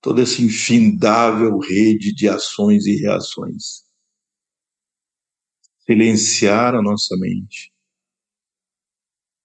[0.01, 3.85] toda essa infindável rede de ações e reações.
[5.87, 7.73] Silenciar a nossa mente.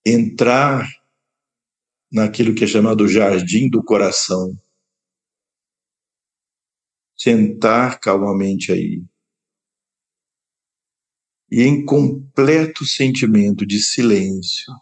[0.05, 0.88] Entrar
[2.11, 4.57] naquilo que é chamado jardim do coração.
[7.17, 9.03] Sentar calmamente aí.
[11.58, 14.74] E em completo sentimento de silêncio,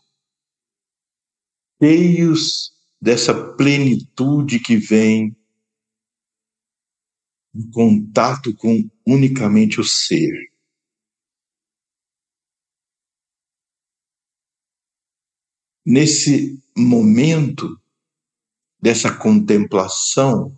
[1.79, 5.37] cheios dessa plenitude que vem
[7.53, 10.33] em contato com unicamente o ser.
[15.85, 17.79] Nesse momento
[18.81, 20.57] dessa contemplação,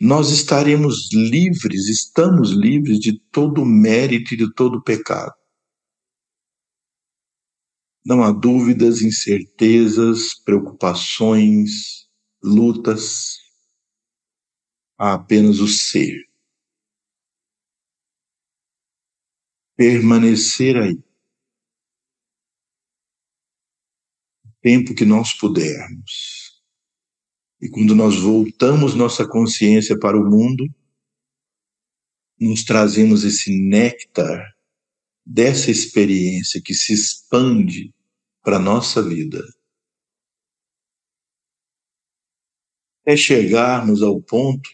[0.00, 5.34] nós estaremos livres, estamos livres de todo mérito e de todo pecado.
[8.02, 12.08] Não há dúvidas, incertezas, preocupações,
[12.42, 13.36] lutas,
[14.98, 16.16] há apenas o ser.
[19.76, 20.94] Permanecer aí.
[24.46, 26.39] O tempo que nós pudermos.
[27.60, 30.66] E quando nós voltamos nossa consciência para o mundo,
[32.40, 34.56] nos trazemos esse néctar
[35.26, 37.94] dessa experiência que se expande
[38.42, 39.42] para a nossa vida.
[43.04, 44.70] É chegarmos ao ponto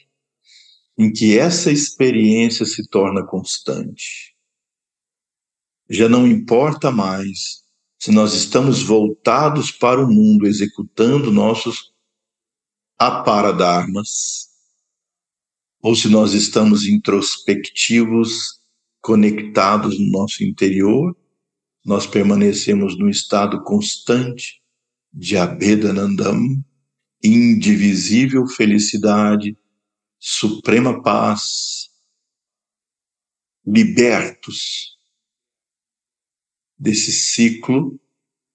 [0.97, 4.37] em que essa experiência se torna constante.
[5.91, 7.65] Já não importa mais
[7.99, 11.96] se nós estamos voltados para o mundo executando nossos
[12.99, 14.49] aparadarmas,
[15.83, 18.61] ou se nós estamos introspectivos,
[19.01, 21.17] conectados no nosso interior,
[21.85, 24.61] nós permanecemos no estado constante
[25.13, 26.65] de Abhedanandam,
[27.23, 29.57] indivisível felicidade,
[30.19, 31.89] suprema paz,
[33.65, 34.97] libertos
[36.79, 38.01] desse ciclo,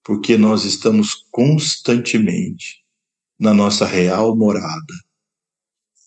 [0.04, 2.81] porque nós estamos constantemente
[3.42, 4.94] na nossa real morada,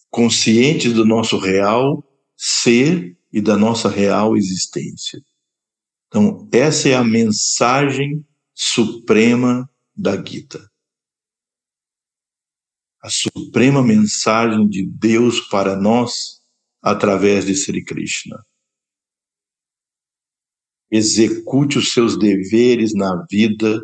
[0.10, 2.04] conscientes do nosso real
[2.36, 5.22] ser e da nossa real existência.
[6.08, 10.66] Então, essa é a mensagem suprema da Gita
[13.06, 16.42] a suprema mensagem de Deus para nós
[16.82, 18.44] através de Sri Krishna.
[20.90, 23.80] Execute os seus deveres na vida,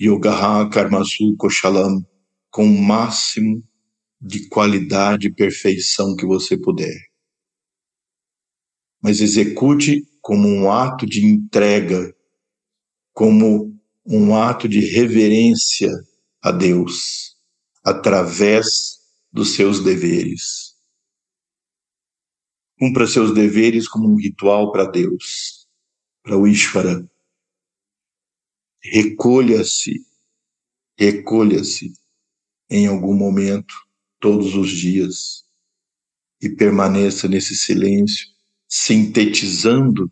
[0.00, 2.02] Yogaha Karmasu Koshalam,
[2.50, 3.62] com o máximo
[4.18, 6.96] de qualidade e perfeição que você puder.
[9.02, 12.16] Mas execute como um ato de entrega,
[13.12, 15.90] como um ato de reverência
[16.42, 17.36] a Deus
[17.84, 20.74] através dos seus deveres.
[22.78, 25.68] Cumpra seus deveres como um ritual para Deus,
[26.22, 27.06] para o Ishvara.
[28.82, 30.06] Recolha-se,
[30.98, 31.92] recolha-se
[32.70, 33.74] em algum momento,
[34.18, 35.44] todos os dias,
[36.40, 38.26] e permaneça nesse silêncio,
[38.66, 40.10] sintetizando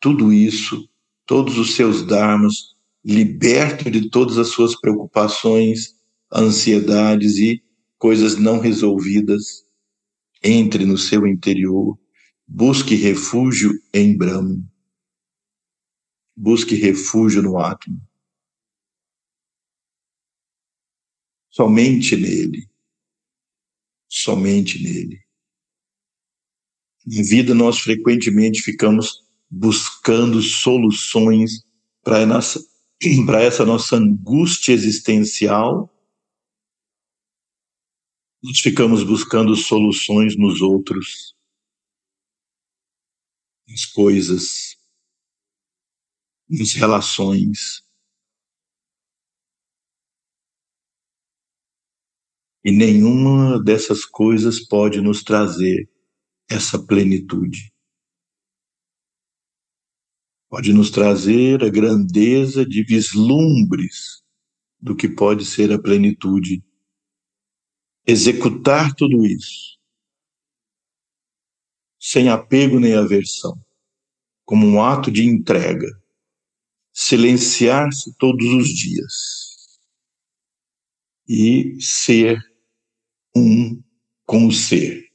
[0.00, 0.88] tudo isso,
[1.24, 5.94] todos os seus dharmas, liberto de todas as suas preocupações,
[6.34, 7.62] ansiedades e
[7.98, 9.64] coisas não resolvidas,
[10.42, 11.96] entre no seu interior,
[12.46, 14.60] busque refúgio em Brahma,
[16.36, 18.07] busque refúgio no átomo.
[21.58, 22.70] Somente nele,
[24.08, 25.20] somente nele.
[27.04, 31.66] Na vida, nós frequentemente ficamos buscando soluções
[32.04, 32.20] para
[33.42, 35.92] essa nossa angústia existencial.
[38.40, 41.34] Nós ficamos buscando soluções nos outros,
[43.68, 44.76] nas coisas,
[46.48, 47.87] nas relações.
[52.64, 55.88] E nenhuma dessas coisas pode nos trazer
[56.50, 57.72] essa plenitude.
[60.48, 64.22] Pode nos trazer a grandeza de vislumbres
[64.80, 66.64] do que pode ser a plenitude.
[68.06, 69.78] Executar tudo isso
[72.00, 73.60] sem apego nem aversão,
[74.44, 75.88] como um ato de entrega.
[76.92, 79.47] Silenciar-se todos os dias
[81.28, 82.38] e ser
[83.36, 83.82] um
[84.24, 85.06] com o ser.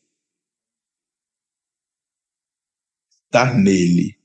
[3.26, 4.20] Estar nele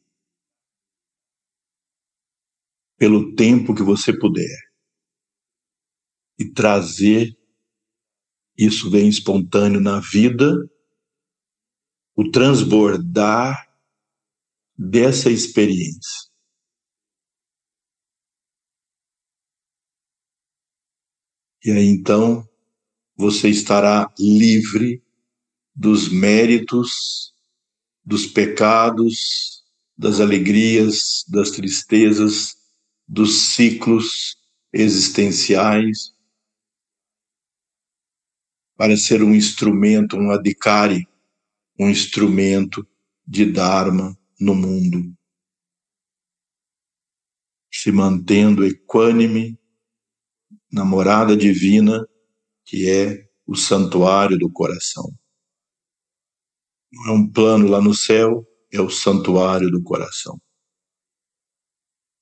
[2.99, 4.69] pelo tempo que você puder
[6.39, 7.39] e trazer
[8.59, 10.53] isso vem espontâneo na vida,
[12.17, 13.73] o transbordar
[14.77, 16.28] dessa experiência.
[21.65, 22.49] E aí então
[23.17, 25.03] você estará livre
[25.75, 27.35] dos méritos,
[28.05, 29.65] dos pecados,
[29.97, 32.57] das alegrias, das tristezas,
[33.07, 34.37] dos ciclos
[34.73, 36.13] existenciais,
[38.77, 41.09] para ser um instrumento, um adhikari,
[41.79, 42.87] um instrumento
[43.27, 45.13] de Dharma no mundo,
[47.73, 49.59] se mantendo equânime
[50.71, 52.07] na morada divina
[52.69, 55.11] que é o santuário do coração.
[56.93, 60.39] Não é um plano lá no céu, é o santuário do coração.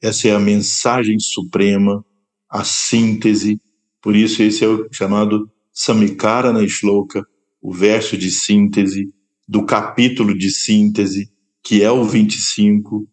[0.00, 2.04] Essa é a mensagem suprema,
[2.48, 3.60] a síntese,
[4.00, 7.26] por isso esse é o chamado Samikara na Shloka,
[7.60, 9.12] o verso de síntese,
[9.48, 13.08] do capítulo de síntese, que é o 25,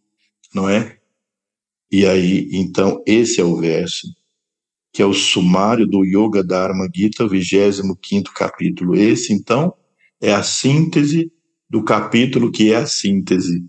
[0.53, 0.99] não é?
[1.91, 4.07] E aí, então, esse é o verso
[4.93, 8.95] que é o sumário do Yoga Dharma Gita, o 25 capítulo.
[8.95, 9.73] Esse, então,
[10.21, 11.33] é a síntese
[11.67, 13.65] do capítulo que é a síntese.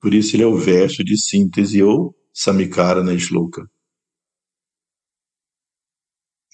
[0.00, 3.70] Por isso ele é o verso de síntese ou Samikara na Shloka.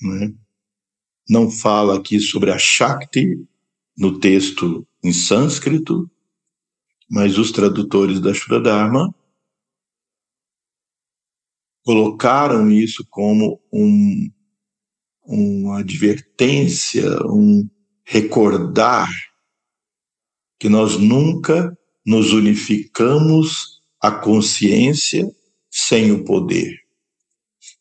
[0.03, 0.35] Não, é?
[1.31, 3.47] Não fala aqui sobre a Shakti
[3.97, 6.11] no texto em sânscrito,
[7.09, 9.15] mas os tradutores da Shradharma
[11.85, 14.31] colocaram isso como um,
[15.27, 17.69] uma advertência, um
[18.05, 19.09] recordar
[20.59, 21.77] que nós nunca
[22.07, 25.27] nos unificamos à consciência
[25.71, 26.75] sem o poder.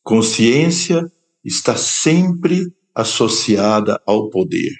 [0.03, 1.01] Consciência
[1.43, 4.71] está sempre associada ao poder.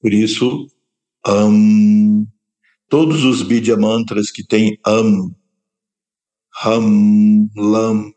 [0.00, 0.66] Por isso,
[1.26, 2.26] um,
[2.92, 5.34] todos os Bidya mantras que têm Am,
[6.62, 8.12] Ham, Lam,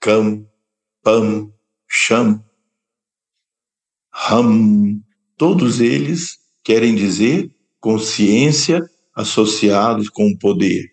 [0.00, 0.44] Kam,
[1.00, 1.52] Pam,
[1.88, 2.44] Sham,
[4.12, 5.00] Ham,
[5.36, 8.82] todos eles querem dizer consciência
[9.14, 10.92] associados com o poder.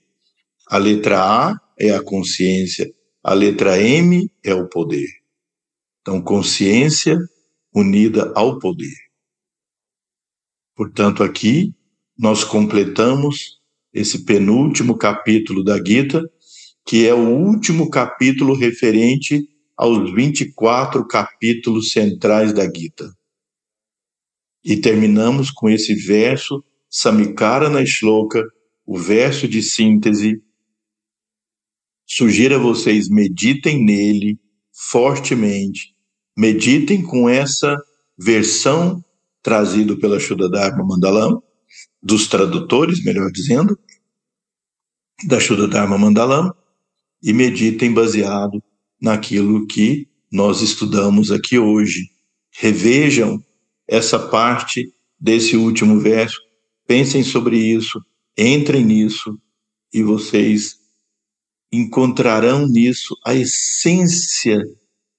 [0.69, 2.87] A letra A é a consciência,
[3.23, 5.09] a letra M é o poder.
[6.01, 7.17] Então, consciência
[7.73, 8.95] unida ao poder.
[10.75, 11.73] Portanto, aqui
[12.17, 13.59] nós completamos
[13.93, 16.23] esse penúltimo capítulo da Gita,
[16.85, 23.11] que é o último capítulo referente aos 24 capítulos centrais da Gita.
[24.63, 28.43] E terminamos com esse verso, Samikara na Shloka,
[28.85, 30.41] o verso de síntese.
[32.05, 34.39] Sugiro a vocês meditem nele
[34.71, 35.95] fortemente,
[36.37, 37.77] meditem com essa
[38.17, 39.03] versão
[39.41, 41.41] trazida pela Shuddha Mandalam,
[42.03, 43.79] dos tradutores, melhor dizendo,
[45.25, 46.53] da Shuddha Dharma
[47.21, 48.61] e meditem baseado
[49.01, 52.09] naquilo que nós estudamos aqui hoje.
[52.51, 53.41] Revejam
[53.87, 56.41] essa parte desse último verso,
[56.85, 58.03] pensem sobre isso,
[58.37, 59.39] entrem nisso
[59.93, 60.75] e vocês
[61.71, 64.61] encontrarão nisso a essência,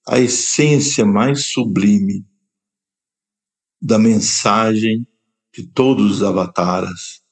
[0.07, 2.23] a essência mais sublime
[3.81, 5.05] da mensagem
[5.55, 7.23] de todos os avataras,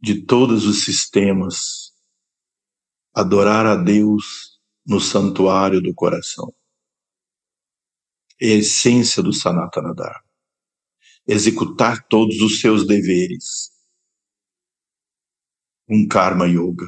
[0.00, 1.92] de todos os sistemas,
[3.12, 6.54] adorar a Deus no santuário do coração.
[8.40, 10.24] É a essência do Sanatana Dharma.
[11.26, 13.70] executar todos os seus deveres.
[15.86, 16.86] Um Karma Yoga.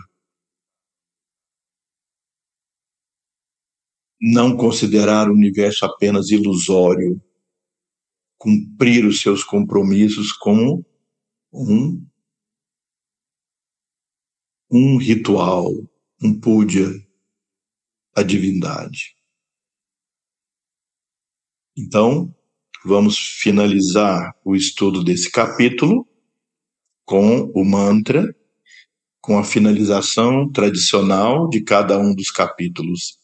[4.18, 7.22] Não considerar o universo apenas ilusório,
[8.46, 10.86] cumprir os seus compromissos como
[11.52, 12.06] um,
[14.70, 15.72] um ritual,
[16.22, 16.88] um puja,
[18.14, 19.16] a divindade.
[21.76, 22.32] Então,
[22.84, 26.08] vamos finalizar o estudo desse capítulo
[27.04, 28.32] com o mantra,
[29.20, 33.18] com a finalização tradicional de cada um dos capítulos.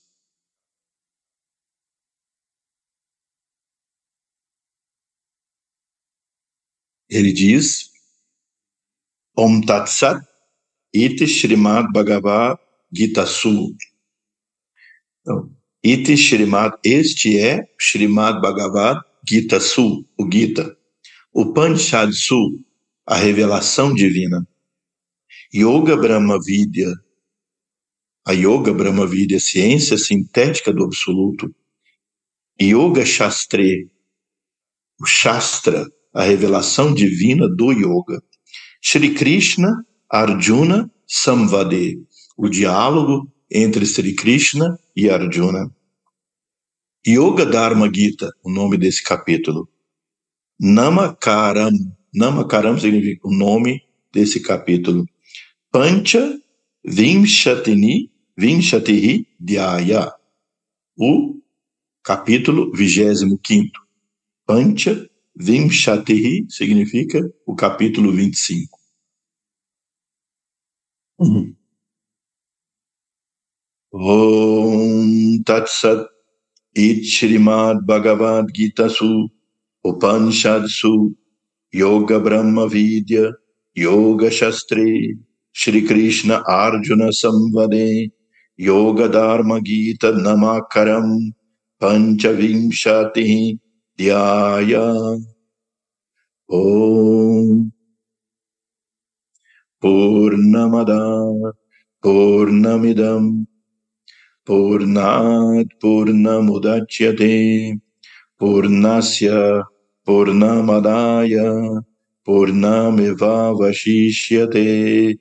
[7.13, 7.91] Ele diz:
[9.37, 10.27] Om Tat Sat
[10.95, 12.59] Iti Srimad Bhagavad
[12.91, 13.77] Gita Su.
[15.21, 20.75] Então, Iti Shrimad, este é Shrimad Bhagavad Gita Su, o Gita.
[21.35, 22.59] O Panchad Su,
[23.07, 24.47] a revelação divina.
[25.55, 26.91] Yoga Brahma Vidya,
[28.27, 31.55] a Yoga Brahma Vidya, ciência sintética do absoluto.
[32.61, 33.91] Yoga Shastre,
[34.99, 38.23] o Shastra, a revelação divina do Yoga.
[38.81, 41.99] Shri Krishna Arjuna Samvade,
[42.37, 45.71] o diálogo entre Sri Krishna e Arjuna.
[47.07, 49.69] Yoga Dharma Gita, o nome desse capítulo.
[50.61, 51.71] Namakaram,
[52.15, 53.83] Namakaram significa o nome
[54.13, 55.07] desse capítulo.
[55.71, 56.39] Pancha
[56.85, 60.13] Vimshatini, Vimshatihi Dhyaya,
[60.97, 61.41] o
[62.03, 63.71] capítulo 25.
[64.47, 68.69] Pancha Vimshatihi significa o capítulo 25.
[73.93, 76.07] Om Tat Sat
[76.77, 79.29] It Shrimad Bhagavad Gita Su
[79.85, 81.15] Upanishad Su
[81.73, 83.33] Yoga Brahma Vidya
[83.75, 85.19] Yoga Shastri
[85.53, 88.13] Shri Krishna Arjuna Samvade
[88.59, 91.33] Yoga Dharma Gita Namakaram
[91.83, 93.59] Panchavimshati
[93.99, 95.21] Dhyaya
[96.51, 97.73] Om.
[99.83, 101.53] Purnamada
[102.03, 103.47] Purnamidam.
[104.47, 107.81] Purnat Purnamudachyate
[108.41, 109.63] Purnasya
[110.07, 111.83] Purnamadaya.
[112.27, 115.19] Purnameva Vashishyate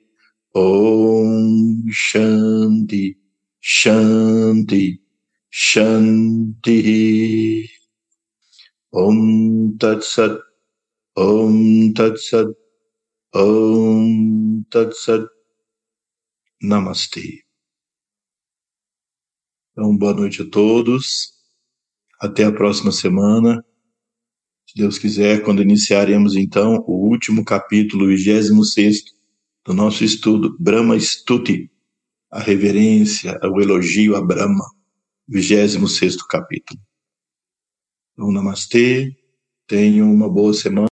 [0.54, 3.16] Om Shanti.
[3.62, 4.98] Shanti.
[5.52, 6.72] Shanti
[8.94, 10.38] Om Tat Sat
[11.16, 12.48] Om Tat Sat
[13.34, 15.26] Om Tat Sat.
[19.72, 21.32] Então, boa noite a todos.
[22.20, 23.64] Até a próxima semana.
[24.68, 29.04] Se Deus quiser, quando iniciaremos então o último capítulo, 26
[29.64, 31.70] do nosso estudo, Brahma Stuti,
[32.30, 34.66] a reverência, o elogio a Brahma,
[35.26, 36.78] 26 capítulo.
[38.12, 39.16] Então, namastê,
[39.66, 40.88] tenham uma boa semana.